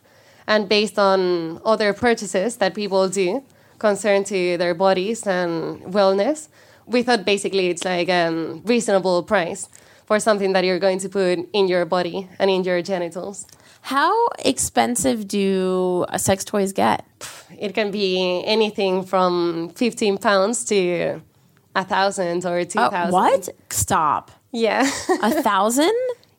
And 0.47 0.69
based 0.69 0.99
on 0.99 1.61
other 1.65 1.93
purchases 1.93 2.57
that 2.57 2.75
people 2.75 3.09
do 3.09 3.45
concerned 3.79 4.27
to 4.27 4.57
their 4.57 4.75
bodies 4.75 5.27
and 5.27 5.81
wellness, 5.83 6.49
we 6.87 7.03
thought 7.03 7.25
basically 7.25 7.69
it's 7.69 7.85
like 7.85 8.09
a 8.09 8.61
reasonable 8.65 9.23
price 9.23 9.69
for 10.07 10.19
something 10.19 10.53
that 10.53 10.65
you're 10.65 10.79
going 10.79 10.99
to 10.99 11.09
put 11.09 11.39
in 11.53 11.69
your 11.69 11.85
body 11.85 12.29
and 12.39 12.51
in 12.51 12.65
your 12.65 12.83
genitals. 12.83 13.47
How 13.83 14.29
expensive 14.39 15.27
do 15.29 16.07
uh, 16.09 16.17
sex 16.19 16.45
toys 16.45 16.73
get? 16.73 17.05
It 17.59 17.75
can 17.75 17.91
be 17.91 18.43
anything 18.47 19.05
from 19.05 19.71
15 19.75 20.19
pounds 20.19 20.65
to 20.67 21.21
a 21.75 21.85
thousand 21.85 22.47
or 22.47 22.65
2,000. 22.65 22.95
Uh, 22.95 23.11
what? 23.11 23.49
Stop. 23.71 24.31
Yeah. 24.53 24.89
A 25.23 25.43
thousand? 25.43 25.93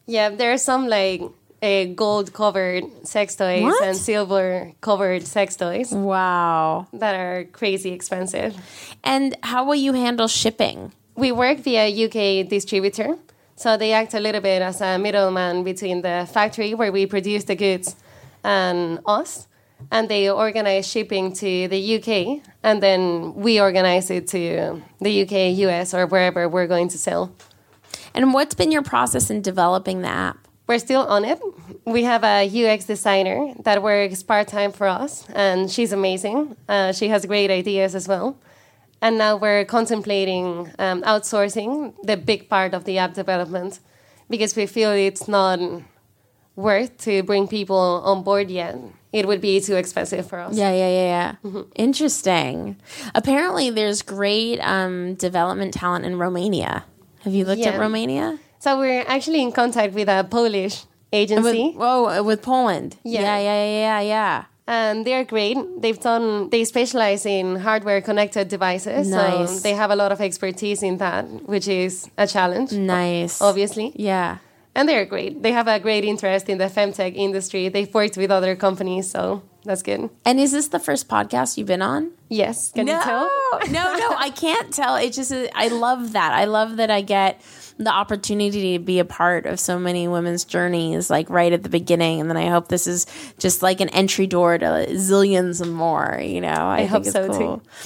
yeah, 0.06 0.30
there 0.30 0.54
are 0.54 0.58
some 0.58 0.88
like 0.88 1.22
uh, 1.62 1.86
gold 1.96 2.34
covered 2.34 2.84
sex 3.06 3.36
toys 3.36 3.64
What? 3.64 3.84
and 3.84 3.96
silver 3.98 4.72
covered 4.82 5.24
sex 5.26 5.56
toys 5.56 5.92
wow. 5.92 6.88
that 6.94 7.16
are 7.16 7.46
crazy 7.46 7.92
expensive. 7.92 8.56
And 9.04 9.36
how 9.44 9.66
will 9.66 9.76
you 9.76 9.94
handle 9.94 10.28
shipping? 10.28 10.92
We 11.16 11.32
work 11.32 11.60
via 11.60 11.86
UK 11.88 12.48
distributor, 12.50 13.18
so 13.56 13.78
they 13.78 13.94
act 13.94 14.14
a 14.14 14.20
little 14.20 14.42
bit 14.42 14.62
as 14.62 14.82
a 14.82 14.98
middleman 14.98 15.64
between 15.64 16.02
the 16.02 16.28
factory 16.32 16.74
where 16.74 16.92
we 16.92 17.06
produce 17.06 17.44
the 17.46 17.56
goods 17.56 17.96
and 18.44 19.00
us. 19.06 19.48
And 19.92 20.08
they 20.08 20.30
organize 20.30 20.88
shipping 20.88 21.34
to 21.34 21.68
the 21.68 21.96
UK, 21.98 22.42
and 22.64 22.82
then 22.82 23.34
we 23.36 23.60
organize 23.60 24.10
it 24.10 24.28
to 24.30 24.82
the 25.02 25.24
UK, 25.24 25.58
US, 25.68 25.94
or 25.94 26.08
wherever 26.08 26.48
we're 26.48 26.68
going 26.68 26.88
to 26.90 26.98
sell. 26.98 27.36
And 28.14 28.34
what's 28.34 28.56
been 28.56 28.72
your 28.72 28.82
process 28.82 29.30
in 29.30 29.42
developing 29.42 30.02
the 30.02 30.08
app? 30.08 30.48
We're 30.68 30.80
still 30.80 31.02
on 31.02 31.26
it. 31.26 31.40
We 31.86 32.04
have 32.04 32.24
a 32.24 32.48
UX 32.48 32.86
designer 32.86 33.54
that 33.64 33.84
works 33.84 34.24
part 34.24 34.48
time 34.48 34.72
for 34.72 34.88
us, 34.88 35.28
and 35.32 35.70
she's 35.70 35.92
amazing. 35.92 36.56
Uh, 36.70 36.94
she 36.94 37.10
has 37.10 37.26
great 37.26 37.52
ideas 37.52 37.94
as 37.94 38.08
well. 38.08 38.38
And 39.04 39.18
now 39.18 39.36
we're 39.36 39.66
contemplating 39.66 40.72
um, 40.80 41.02
outsourcing 41.02 41.94
the 42.04 42.16
big 42.16 42.48
part 42.48 42.74
of 42.74 42.86
the 42.86 42.98
app 43.00 43.14
development 43.14 43.82
because 44.30 44.56
we 44.56 44.66
feel 44.66 44.92
it's 44.92 45.28
not 45.28 45.60
worth 46.56 46.98
to 47.00 47.22
bring 47.22 47.50
people 47.50 48.02
on 48.06 48.24
board 48.24 48.50
yet. 48.50 48.78
It 49.12 49.28
would 49.28 49.42
be 49.42 49.60
too 49.60 49.76
expensive 49.76 50.26
for 50.26 50.40
us. 50.40 50.56
Yeah, 50.56 50.72
yeah, 50.72 50.88
yeah, 50.88 51.36
yeah. 51.44 51.62
Interesting. 51.76 52.78
Apparently, 53.14 53.70
there's 53.70 54.02
great 54.02 54.60
um, 54.62 55.16
development 55.16 55.74
talent 55.74 56.06
in 56.06 56.18
Romania. 56.18 56.86
Have 57.26 57.34
you 57.34 57.44
looked 57.44 57.62
at 57.62 57.78
Romania? 57.78 58.40
So 58.60 58.80
we're 58.80 59.04
actually 59.06 59.42
in 59.42 59.52
contact 59.52 59.94
with 59.94 60.08
a 60.08 60.24
Polish 60.24 60.86
agency. 61.12 61.64
With, 61.68 61.76
whoa, 61.76 62.24
with 62.24 62.42
Poland. 62.42 62.96
Yeah. 63.04 63.22
yeah, 63.22 63.40
yeah, 63.40 63.66
yeah, 63.66 64.00
yeah. 64.00 64.44
Um, 64.66 64.74
and 64.74 65.06
they're 65.06 65.26
great. 65.26 65.58
They've 65.82 66.00
done. 66.00 66.50
They 66.50 66.64
specialize 66.64 67.26
in 67.26 67.58
hardware 67.58 68.02
connected 68.02 68.48
devices, 68.48 69.10
so 69.10 69.18
Nice. 69.18 69.62
they 69.62 69.74
have 69.74 69.92
a 69.92 69.96
lot 69.96 70.12
of 70.12 70.22
expertise 70.22 70.82
in 70.84 70.98
that, 71.00 71.26
which 71.48 71.68
is 71.68 72.10
a 72.18 72.26
challenge, 72.28 72.72
Nice. 72.72 73.42
obviously. 73.42 73.92
Yeah. 73.96 74.38
And 74.76 74.88
they're 74.90 75.06
great. 75.06 75.44
They 75.44 75.52
have 75.52 75.68
a 75.68 75.80
great 75.80 76.04
interest 76.06 76.50
in 76.50 76.58
the 76.58 76.66
femtech 76.70 77.14
industry. 77.16 77.70
They've 77.70 77.94
worked 77.94 78.18
with 78.18 78.32
other 78.32 78.56
companies, 78.56 79.10
so 79.10 79.44
that's 79.66 79.84
good. 79.84 80.10
And 80.26 80.40
is 80.40 80.52
this 80.52 80.70
the 80.70 80.80
first 80.80 81.08
podcast 81.08 81.58
you've 81.58 81.68
been 81.68 81.82
on? 81.84 82.12
Yes, 82.30 82.72
can 82.72 82.86
no, 82.88 82.96
you 82.98 83.04
tell? 83.04 83.30
no, 83.70 83.96
no, 83.98 84.16
I 84.18 84.32
can't 84.32 84.74
tell. 84.74 84.96
It's 84.96 85.16
just 85.18 85.32
I 85.54 85.68
love 85.68 86.14
that. 86.14 86.32
I 86.34 86.46
love 86.46 86.78
that 86.78 86.90
I 86.90 87.02
get 87.02 87.40
the 87.84 87.92
opportunity 87.92 88.78
to 88.78 88.84
be 88.84 89.00
a 89.00 89.06
part 89.06 89.46
of 89.46 89.60
so 89.60 89.78
many 89.80 90.08
women's 90.08 90.46
journeys, 90.46 91.10
like 91.10 91.30
right 91.30 91.52
at 91.54 91.64
the 91.64 91.70
beginning, 91.70 92.22
and 92.22 92.30
then 92.30 92.38
I 92.38 92.48
hope 92.48 92.68
this 92.68 92.88
is 92.88 93.06
just 93.38 93.62
like 93.62 93.82
an 93.82 93.90
entry 93.90 94.28
door 94.28 94.58
to 94.58 94.66
zillions 94.92 95.62
and 95.62 95.74
more. 95.74 96.20
You 96.24 96.42
know, 96.42 96.68
I, 96.68 96.88
think 96.88 96.90
hope 96.90 97.06
so, 97.06 97.28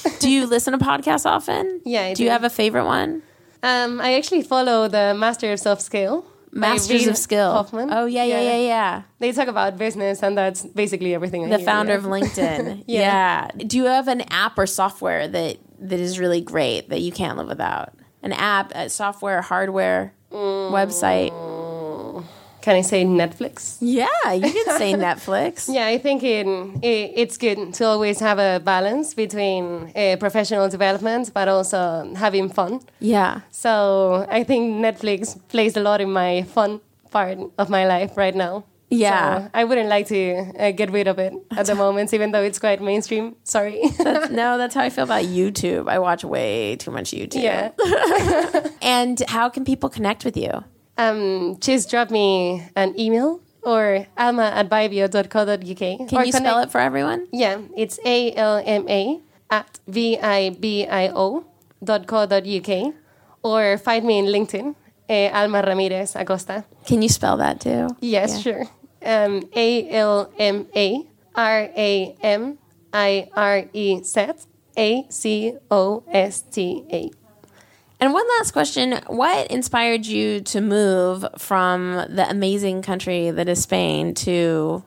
too. 0.04 0.10
do 0.20 0.30
you 0.30 0.46
listen 0.46 0.78
to 0.78 0.84
podcasts 0.84 1.26
often? 1.26 1.82
Yeah, 1.86 2.02
I 2.04 2.14
do. 2.14 2.24
you 2.24 2.30
have 2.30 2.44
a 2.44 2.50
favorite 2.50 2.86
one? 2.86 3.22
Um, 3.64 4.02
I 4.02 4.16
actually 4.16 4.42
follow 4.42 4.88
the 4.88 5.14
Master 5.18 5.52
of 5.54 5.60
Self 5.60 5.82
Skill. 5.82 6.26
Masters 6.52 7.08
of 7.08 7.18
Scale. 7.18 7.52
Hoffman. 7.52 7.90
Oh 7.92 8.06
yeah, 8.06 8.24
yeah, 8.24 8.42
yeah, 8.42 8.58
yeah. 8.58 9.02
They 9.20 9.32
talk 9.32 9.48
about 9.48 9.78
business, 9.78 10.24
and 10.24 10.38
that's 10.38 10.66
basically 10.66 11.14
everything. 11.14 11.46
I 11.46 11.50
The 11.50 11.58
hear, 11.58 11.66
founder 11.66 11.94
yeah. 11.94 11.98
of 11.98 12.04
LinkedIn. 12.16 12.84
Yeah. 12.88 13.00
yeah. 13.00 13.48
Do 13.66 13.78
you 13.78 13.86
have 13.86 14.08
an 14.08 14.22
app 14.30 14.58
or 14.58 14.66
software 14.66 15.28
that 15.28 15.58
that 15.80 16.00
is 16.00 16.20
really 16.20 16.42
great 16.42 16.90
that 16.90 17.02
you 17.02 17.12
can't 17.12 17.38
live 17.38 17.48
without? 17.48 17.94
An 18.24 18.34
app, 18.34 18.72
a 18.76 18.90
software, 18.90 19.42
hardware, 19.42 20.14
Mm. 20.32 20.72
website. 20.72 21.32
Can 22.62 22.76
I 22.76 22.82
say 22.82 23.06
Netflix? 23.06 23.78
Yeah, 23.80 24.34
you 24.34 24.52
can 24.66 24.78
say 24.78 24.94
Netflix. 25.08 25.70
Yeah, 25.74 25.88
I 25.88 25.98
think 25.98 26.22
it, 26.22 26.46
it, 26.84 27.12
it's 27.16 27.38
good 27.38 27.74
to 27.76 27.86
always 27.86 28.20
have 28.20 28.40
a 28.40 28.60
balance 28.60 29.14
between 29.14 29.90
uh, 29.96 30.18
professional 30.20 30.68
development 30.68 31.32
but 31.34 31.48
also 31.48 32.14
having 32.16 32.50
fun. 32.50 32.82
Yeah. 33.00 33.40
So 33.52 34.28
I 34.30 34.44
think 34.44 34.76
Netflix 34.84 35.38
plays 35.48 35.78
a 35.78 35.80
lot 35.80 36.02
in 36.02 36.12
my 36.12 36.44
fun 36.44 36.82
part 37.10 37.38
of 37.58 37.70
my 37.70 37.86
life 37.88 38.18
right 38.18 38.36
now. 38.36 38.66
Yeah. 38.90 39.44
So 39.46 39.50
I 39.54 39.64
wouldn't 39.64 39.90
like 39.90 40.08
to 40.08 40.52
uh, 40.60 40.72
get 40.72 40.92
rid 40.92 41.08
of 41.08 41.20
it 41.20 41.34
at 41.52 41.66
the 41.66 41.76
moment, 41.84 42.14
even 42.14 42.32
though 42.32 42.42
it's 42.42 42.60
quite 42.60 42.82
mainstream. 42.82 43.36
Sorry. 43.44 43.82
No, 44.30 44.58
that's 44.58 44.76
how 44.76 44.82
I 44.82 44.90
feel 44.90 45.04
about 45.06 45.24
YouTube. 45.26 45.90
I 45.90 46.00
watch 46.00 46.24
way 46.24 46.76
too 46.76 46.92
much 46.92 47.12
YouTube. 47.12 47.42
yeah. 47.42 47.72
And 48.82 49.22
how 49.28 49.50
can 49.50 49.64
people 49.66 49.90
connect 49.90 50.24
with 50.26 50.38
you? 50.38 50.64
Um, 50.98 51.58
just 51.60 51.90
drop 51.90 52.10
me 52.12 52.64
an 52.76 53.00
email 53.00 53.42
or 53.64 54.08
alma 54.18 54.52
at 54.56 54.70
vibio.co.uk. 54.70 56.10
Can 56.10 56.26
you 56.26 56.32
spell 56.32 56.60
it 56.60 56.72
for 56.72 56.80
everyone? 56.80 57.28
Yeah, 57.32 57.60
it's 57.76 58.00
A 58.06 58.34
L 58.34 58.62
M 58.66 58.88
A 58.90 59.20
at 59.50 59.80
V 59.88 60.18
I 60.20 60.50
B 60.52 60.86
I 60.88 61.10
O 61.10 61.46
dot 61.84 62.08
co 62.08 62.26
dot 62.26 62.46
UK 62.48 62.94
or 63.44 63.78
find 63.78 64.06
me 64.06 64.18
in 64.20 64.26
LinkedIn 64.26 64.76
uh, 65.10 65.30
Alma 65.34 65.62
Ramirez 65.62 66.16
Acosta. 66.16 66.66
Can 66.86 67.02
you 67.02 67.10
spell 67.10 67.38
that 67.38 67.60
too? 67.62 67.90
Yes, 68.02 68.36
yeah. 68.36 68.42
sure. 68.42 68.64
Um, 69.08 69.50
A 69.56 69.90
L 69.90 70.32
M 70.38 70.68
A 70.76 71.08
R 71.34 71.70
A 71.76 72.16
M 72.22 72.58
I 72.94 73.30
R 73.36 73.66
E 73.74 74.04
Z 74.04 74.28
A 74.78 75.06
C 75.10 75.54
O 75.72 76.04
S 76.12 76.42
T 76.42 76.84
A. 76.92 77.10
And 78.00 78.14
one 78.14 78.26
last 78.38 78.52
question 78.52 79.00
What 79.08 79.48
inspired 79.48 80.06
you 80.06 80.42
to 80.42 80.62
move 80.62 81.26
from 81.38 82.06
the 82.10 82.28
amazing 82.30 82.82
country 82.82 83.32
that 83.32 83.50
is 83.50 83.64
Spain 83.64 84.14
to 84.16 84.84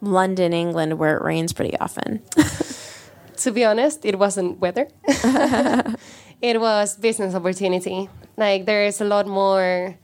London, 0.00 0.52
England, 0.52 0.98
where 0.98 1.16
it 1.16 1.22
rains 1.22 1.52
pretty 1.52 1.76
often? 1.78 2.22
to 3.36 3.52
be 3.52 3.64
honest, 3.64 4.04
it 4.04 4.18
wasn't 4.18 4.58
weather. 4.58 4.88
it 6.42 6.60
was 6.60 6.96
business 6.96 7.34
opportunity. 7.34 8.08
Like 8.36 8.66
there 8.66 8.84
is 8.86 9.00
a 9.00 9.04
lot 9.04 9.26
more 9.26 9.96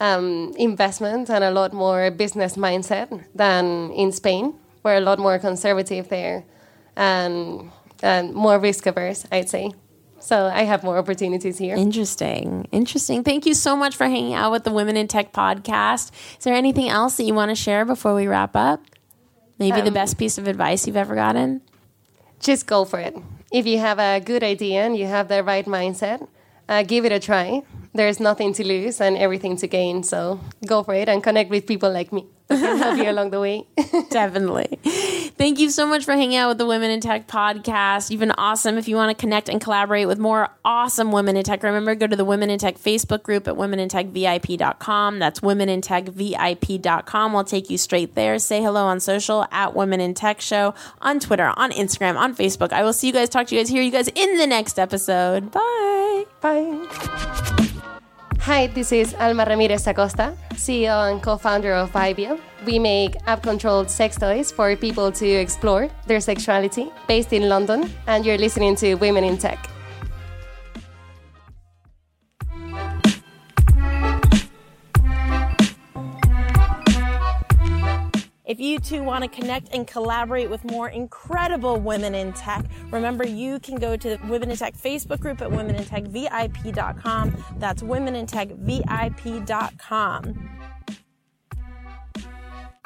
um, 0.00 0.52
investment 0.58 1.30
and 1.30 1.44
a 1.44 1.50
lot 1.50 1.72
more 1.72 2.10
business 2.10 2.56
mindset 2.56 3.24
than 3.34 3.90
in 3.92 4.10
Spain. 4.12 4.54
We're 4.82 4.96
a 4.96 5.00
lot 5.00 5.18
more 5.18 5.38
conservative 5.38 6.08
there 6.08 6.44
and, 6.96 7.70
and 8.02 8.34
more 8.34 8.58
risk 8.58 8.86
averse, 8.86 9.26
I'd 9.30 9.48
say. 9.48 9.72
So 10.18 10.46
I 10.46 10.64
have 10.64 10.82
more 10.84 10.98
opportunities 10.98 11.58
here. 11.58 11.76
Interesting. 11.76 12.68
Interesting. 12.72 13.24
Thank 13.24 13.46
you 13.46 13.54
so 13.54 13.74
much 13.74 13.96
for 13.96 14.04
hanging 14.04 14.34
out 14.34 14.52
with 14.52 14.64
the 14.64 14.72
Women 14.72 14.96
in 14.96 15.08
Tech 15.08 15.32
podcast. 15.32 16.12
Is 16.38 16.44
there 16.44 16.54
anything 16.54 16.88
else 16.88 17.16
that 17.16 17.24
you 17.24 17.34
want 17.34 17.50
to 17.50 17.54
share 17.54 17.84
before 17.84 18.14
we 18.14 18.26
wrap 18.26 18.54
up? 18.54 18.82
Maybe 19.58 19.78
um, 19.78 19.84
the 19.84 19.90
best 19.90 20.18
piece 20.18 20.36
of 20.36 20.46
advice 20.46 20.86
you've 20.86 20.96
ever 20.96 21.14
gotten? 21.14 21.62
Just 22.38 22.66
go 22.66 22.84
for 22.84 22.98
it. 22.98 23.16
If 23.52 23.66
you 23.66 23.78
have 23.78 23.98
a 23.98 24.20
good 24.20 24.42
idea 24.42 24.84
and 24.84 24.96
you 24.96 25.06
have 25.06 25.28
the 25.28 25.42
right 25.42 25.66
mindset, 25.66 26.26
uh, 26.68 26.82
give 26.82 27.04
it 27.04 27.12
a 27.12 27.18
try. 27.18 27.62
There's 27.92 28.20
nothing 28.20 28.52
to 28.54 28.66
lose 28.66 29.00
and 29.00 29.16
everything 29.16 29.56
to 29.58 29.66
gain. 29.66 30.02
So 30.02 30.40
go 30.66 30.82
for 30.82 30.94
it 30.94 31.08
and 31.08 31.22
connect 31.22 31.50
with 31.50 31.66
people 31.66 31.90
like 31.90 32.12
me 32.12 32.26
I'll 32.50 32.76
help 32.76 32.98
you 32.98 33.10
along 33.10 33.30
the 33.30 33.40
way. 33.40 33.66
Definitely. 34.10 34.78
Thank 35.40 35.58
you 35.58 35.70
so 35.70 35.86
much 35.86 36.04
for 36.04 36.12
hanging 36.12 36.36
out 36.36 36.48
with 36.50 36.58
the 36.58 36.66
Women 36.66 36.90
in 36.90 37.00
Tech 37.00 37.26
podcast. 37.26 38.10
You've 38.10 38.20
been 38.20 38.30
awesome. 38.32 38.76
If 38.76 38.88
you 38.88 38.96
want 38.96 39.16
to 39.16 39.18
connect 39.18 39.48
and 39.48 39.58
collaborate 39.58 40.06
with 40.06 40.18
more 40.18 40.50
awesome 40.66 41.12
women 41.12 41.34
in 41.34 41.44
tech, 41.44 41.62
remember 41.62 41.94
go 41.94 42.06
to 42.06 42.14
the 42.14 42.26
Women 42.26 42.50
in 42.50 42.58
Tech 42.58 42.76
Facebook 42.76 43.22
group 43.22 43.48
at 43.48 43.54
womenintechvip.com. 43.54 45.18
That's 45.18 45.40
womenintechvip.com. 45.40 47.32
We'll 47.32 47.44
take 47.44 47.70
you 47.70 47.78
straight 47.78 48.14
there. 48.14 48.38
Say 48.38 48.60
hello 48.60 48.84
on 48.84 49.00
social 49.00 49.46
at 49.50 49.74
Women 49.74 50.02
in 50.02 50.12
Tech 50.12 50.42
Show 50.42 50.74
on 51.00 51.20
Twitter, 51.20 51.54
on 51.56 51.70
Instagram, 51.72 52.18
on 52.18 52.36
Facebook. 52.36 52.74
I 52.74 52.82
will 52.82 52.92
see 52.92 53.06
you 53.06 53.14
guys, 53.14 53.30
talk 53.30 53.46
to 53.46 53.54
you 53.54 53.62
guys, 53.62 53.70
hear 53.70 53.82
you 53.82 53.90
guys 53.90 54.08
in 54.08 54.36
the 54.36 54.46
next 54.46 54.78
episode. 54.78 55.50
Bye. 55.52 56.26
Bye. 56.42 57.96
Hi, 58.44 58.68
this 58.68 58.90
is 58.90 59.14
Alma 59.20 59.44
Ramirez 59.44 59.86
Acosta, 59.86 60.34
CEO 60.54 61.12
and 61.12 61.22
co 61.22 61.36
founder 61.36 61.74
of 61.74 61.92
Vibio. 61.92 62.40
We 62.64 62.78
make 62.78 63.16
app 63.26 63.42
controlled 63.42 63.90
sex 63.90 64.16
toys 64.16 64.50
for 64.50 64.74
people 64.76 65.12
to 65.12 65.26
explore 65.28 65.90
their 66.06 66.20
sexuality, 66.20 66.90
based 67.06 67.34
in 67.34 67.50
London, 67.50 67.92
and 68.06 68.24
you're 68.24 68.38
listening 68.38 68.76
to 68.76 68.94
Women 68.94 69.24
in 69.24 69.36
Tech. 69.36 69.68
If 78.50 78.58
you 78.58 78.80
too 78.80 79.04
want 79.04 79.22
to 79.22 79.30
connect 79.30 79.72
and 79.72 79.86
collaborate 79.86 80.50
with 80.50 80.64
more 80.64 80.88
incredible 80.88 81.78
women 81.78 82.16
in 82.16 82.32
tech, 82.32 82.64
remember 82.90 83.24
you 83.24 83.60
can 83.60 83.76
go 83.76 83.96
to 83.96 84.08
the 84.08 84.18
Women 84.26 84.50
in 84.50 84.56
Tech 84.56 84.76
Facebook 84.76 85.20
group 85.20 85.40
at 85.40 85.50
womenintechvip.com. 85.50 87.44
That's 87.58 87.82
womenintechvip.com. 87.82 90.59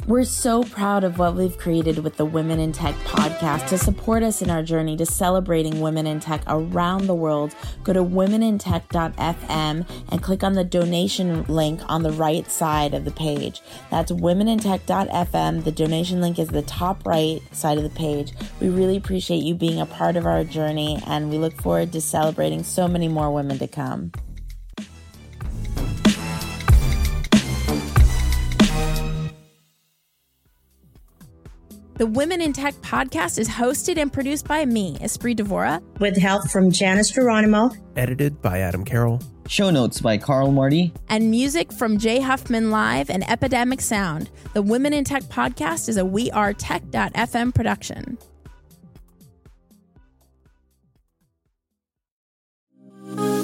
We're 0.06 0.24
so 0.24 0.62
proud 0.64 1.02
of 1.02 1.18
what 1.18 1.34
we've 1.34 1.56
created 1.56 2.00
with 2.00 2.18
the 2.18 2.26
Women 2.26 2.60
in 2.60 2.72
Tech 2.72 2.94
podcast. 3.06 3.68
To 3.68 3.78
support 3.78 4.22
us 4.22 4.42
in 4.42 4.50
our 4.50 4.62
journey 4.62 4.98
to 4.98 5.06
celebrating 5.06 5.80
women 5.80 6.06
in 6.06 6.20
tech 6.20 6.42
around 6.46 7.06
the 7.06 7.14
world, 7.14 7.54
go 7.84 7.94
to 7.94 8.04
womenintech.fm 8.04 9.88
and 10.10 10.22
click 10.22 10.44
on 10.44 10.52
the 10.52 10.62
donation 10.62 11.44
link 11.44 11.80
on 11.88 12.02
the 12.02 12.12
right 12.12 12.50
side 12.50 12.92
of 12.92 13.06
the 13.06 13.12
page. 13.12 13.62
That's 13.90 14.12
womenintech.fm. 14.12 15.64
The 15.64 15.72
donation 15.72 16.20
link 16.20 16.38
is 16.38 16.48
the 16.48 16.60
top 16.60 17.06
right 17.06 17.40
side 17.52 17.78
of 17.78 17.84
the 17.84 17.88
page. 17.88 18.34
We 18.60 18.68
really 18.68 18.98
appreciate 18.98 19.42
you 19.42 19.54
being 19.54 19.80
a 19.80 19.86
part 19.86 20.16
of 20.16 20.26
our 20.26 20.44
journey 20.44 21.02
and 21.06 21.30
we 21.30 21.38
look 21.38 21.62
forward 21.62 21.92
to 21.92 22.02
celebrating 22.02 22.62
so 22.62 22.86
many 22.86 23.08
more 23.08 23.32
women 23.32 23.58
to 23.58 23.66
come. 23.66 24.12
The 31.96 32.06
Women 32.08 32.40
in 32.40 32.52
Tech 32.52 32.74
podcast 32.82 33.38
is 33.38 33.48
hosted 33.48 33.98
and 33.98 34.12
produced 34.12 34.48
by 34.48 34.64
me, 34.64 34.98
Espree 34.98 35.36
Devora, 35.36 35.80
with 36.00 36.16
help 36.16 36.50
from 36.50 36.72
Janice 36.72 37.12
Geronimo, 37.12 37.70
edited 37.94 38.42
by 38.42 38.58
Adam 38.62 38.84
Carroll, 38.84 39.22
show 39.46 39.70
notes 39.70 40.00
by 40.00 40.18
Carl 40.18 40.50
Marty, 40.50 40.92
and 41.08 41.30
music 41.30 41.72
from 41.72 41.98
Jay 41.98 42.18
Huffman 42.18 42.72
Live 42.72 43.10
and 43.10 43.22
Epidemic 43.30 43.80
Sound. 43.80 44.28
The 44.54 44.62
Women 44.62 44.92
in 44.92 45.04
Tech 45.04 45.22
podcast 45.24 45.88
is 45.88 45.96
a 45.96 46.04
We 46.04 46.32
Are 46.32 46.52
Tech.fm 46.52 47.54
production. 47.54 48.18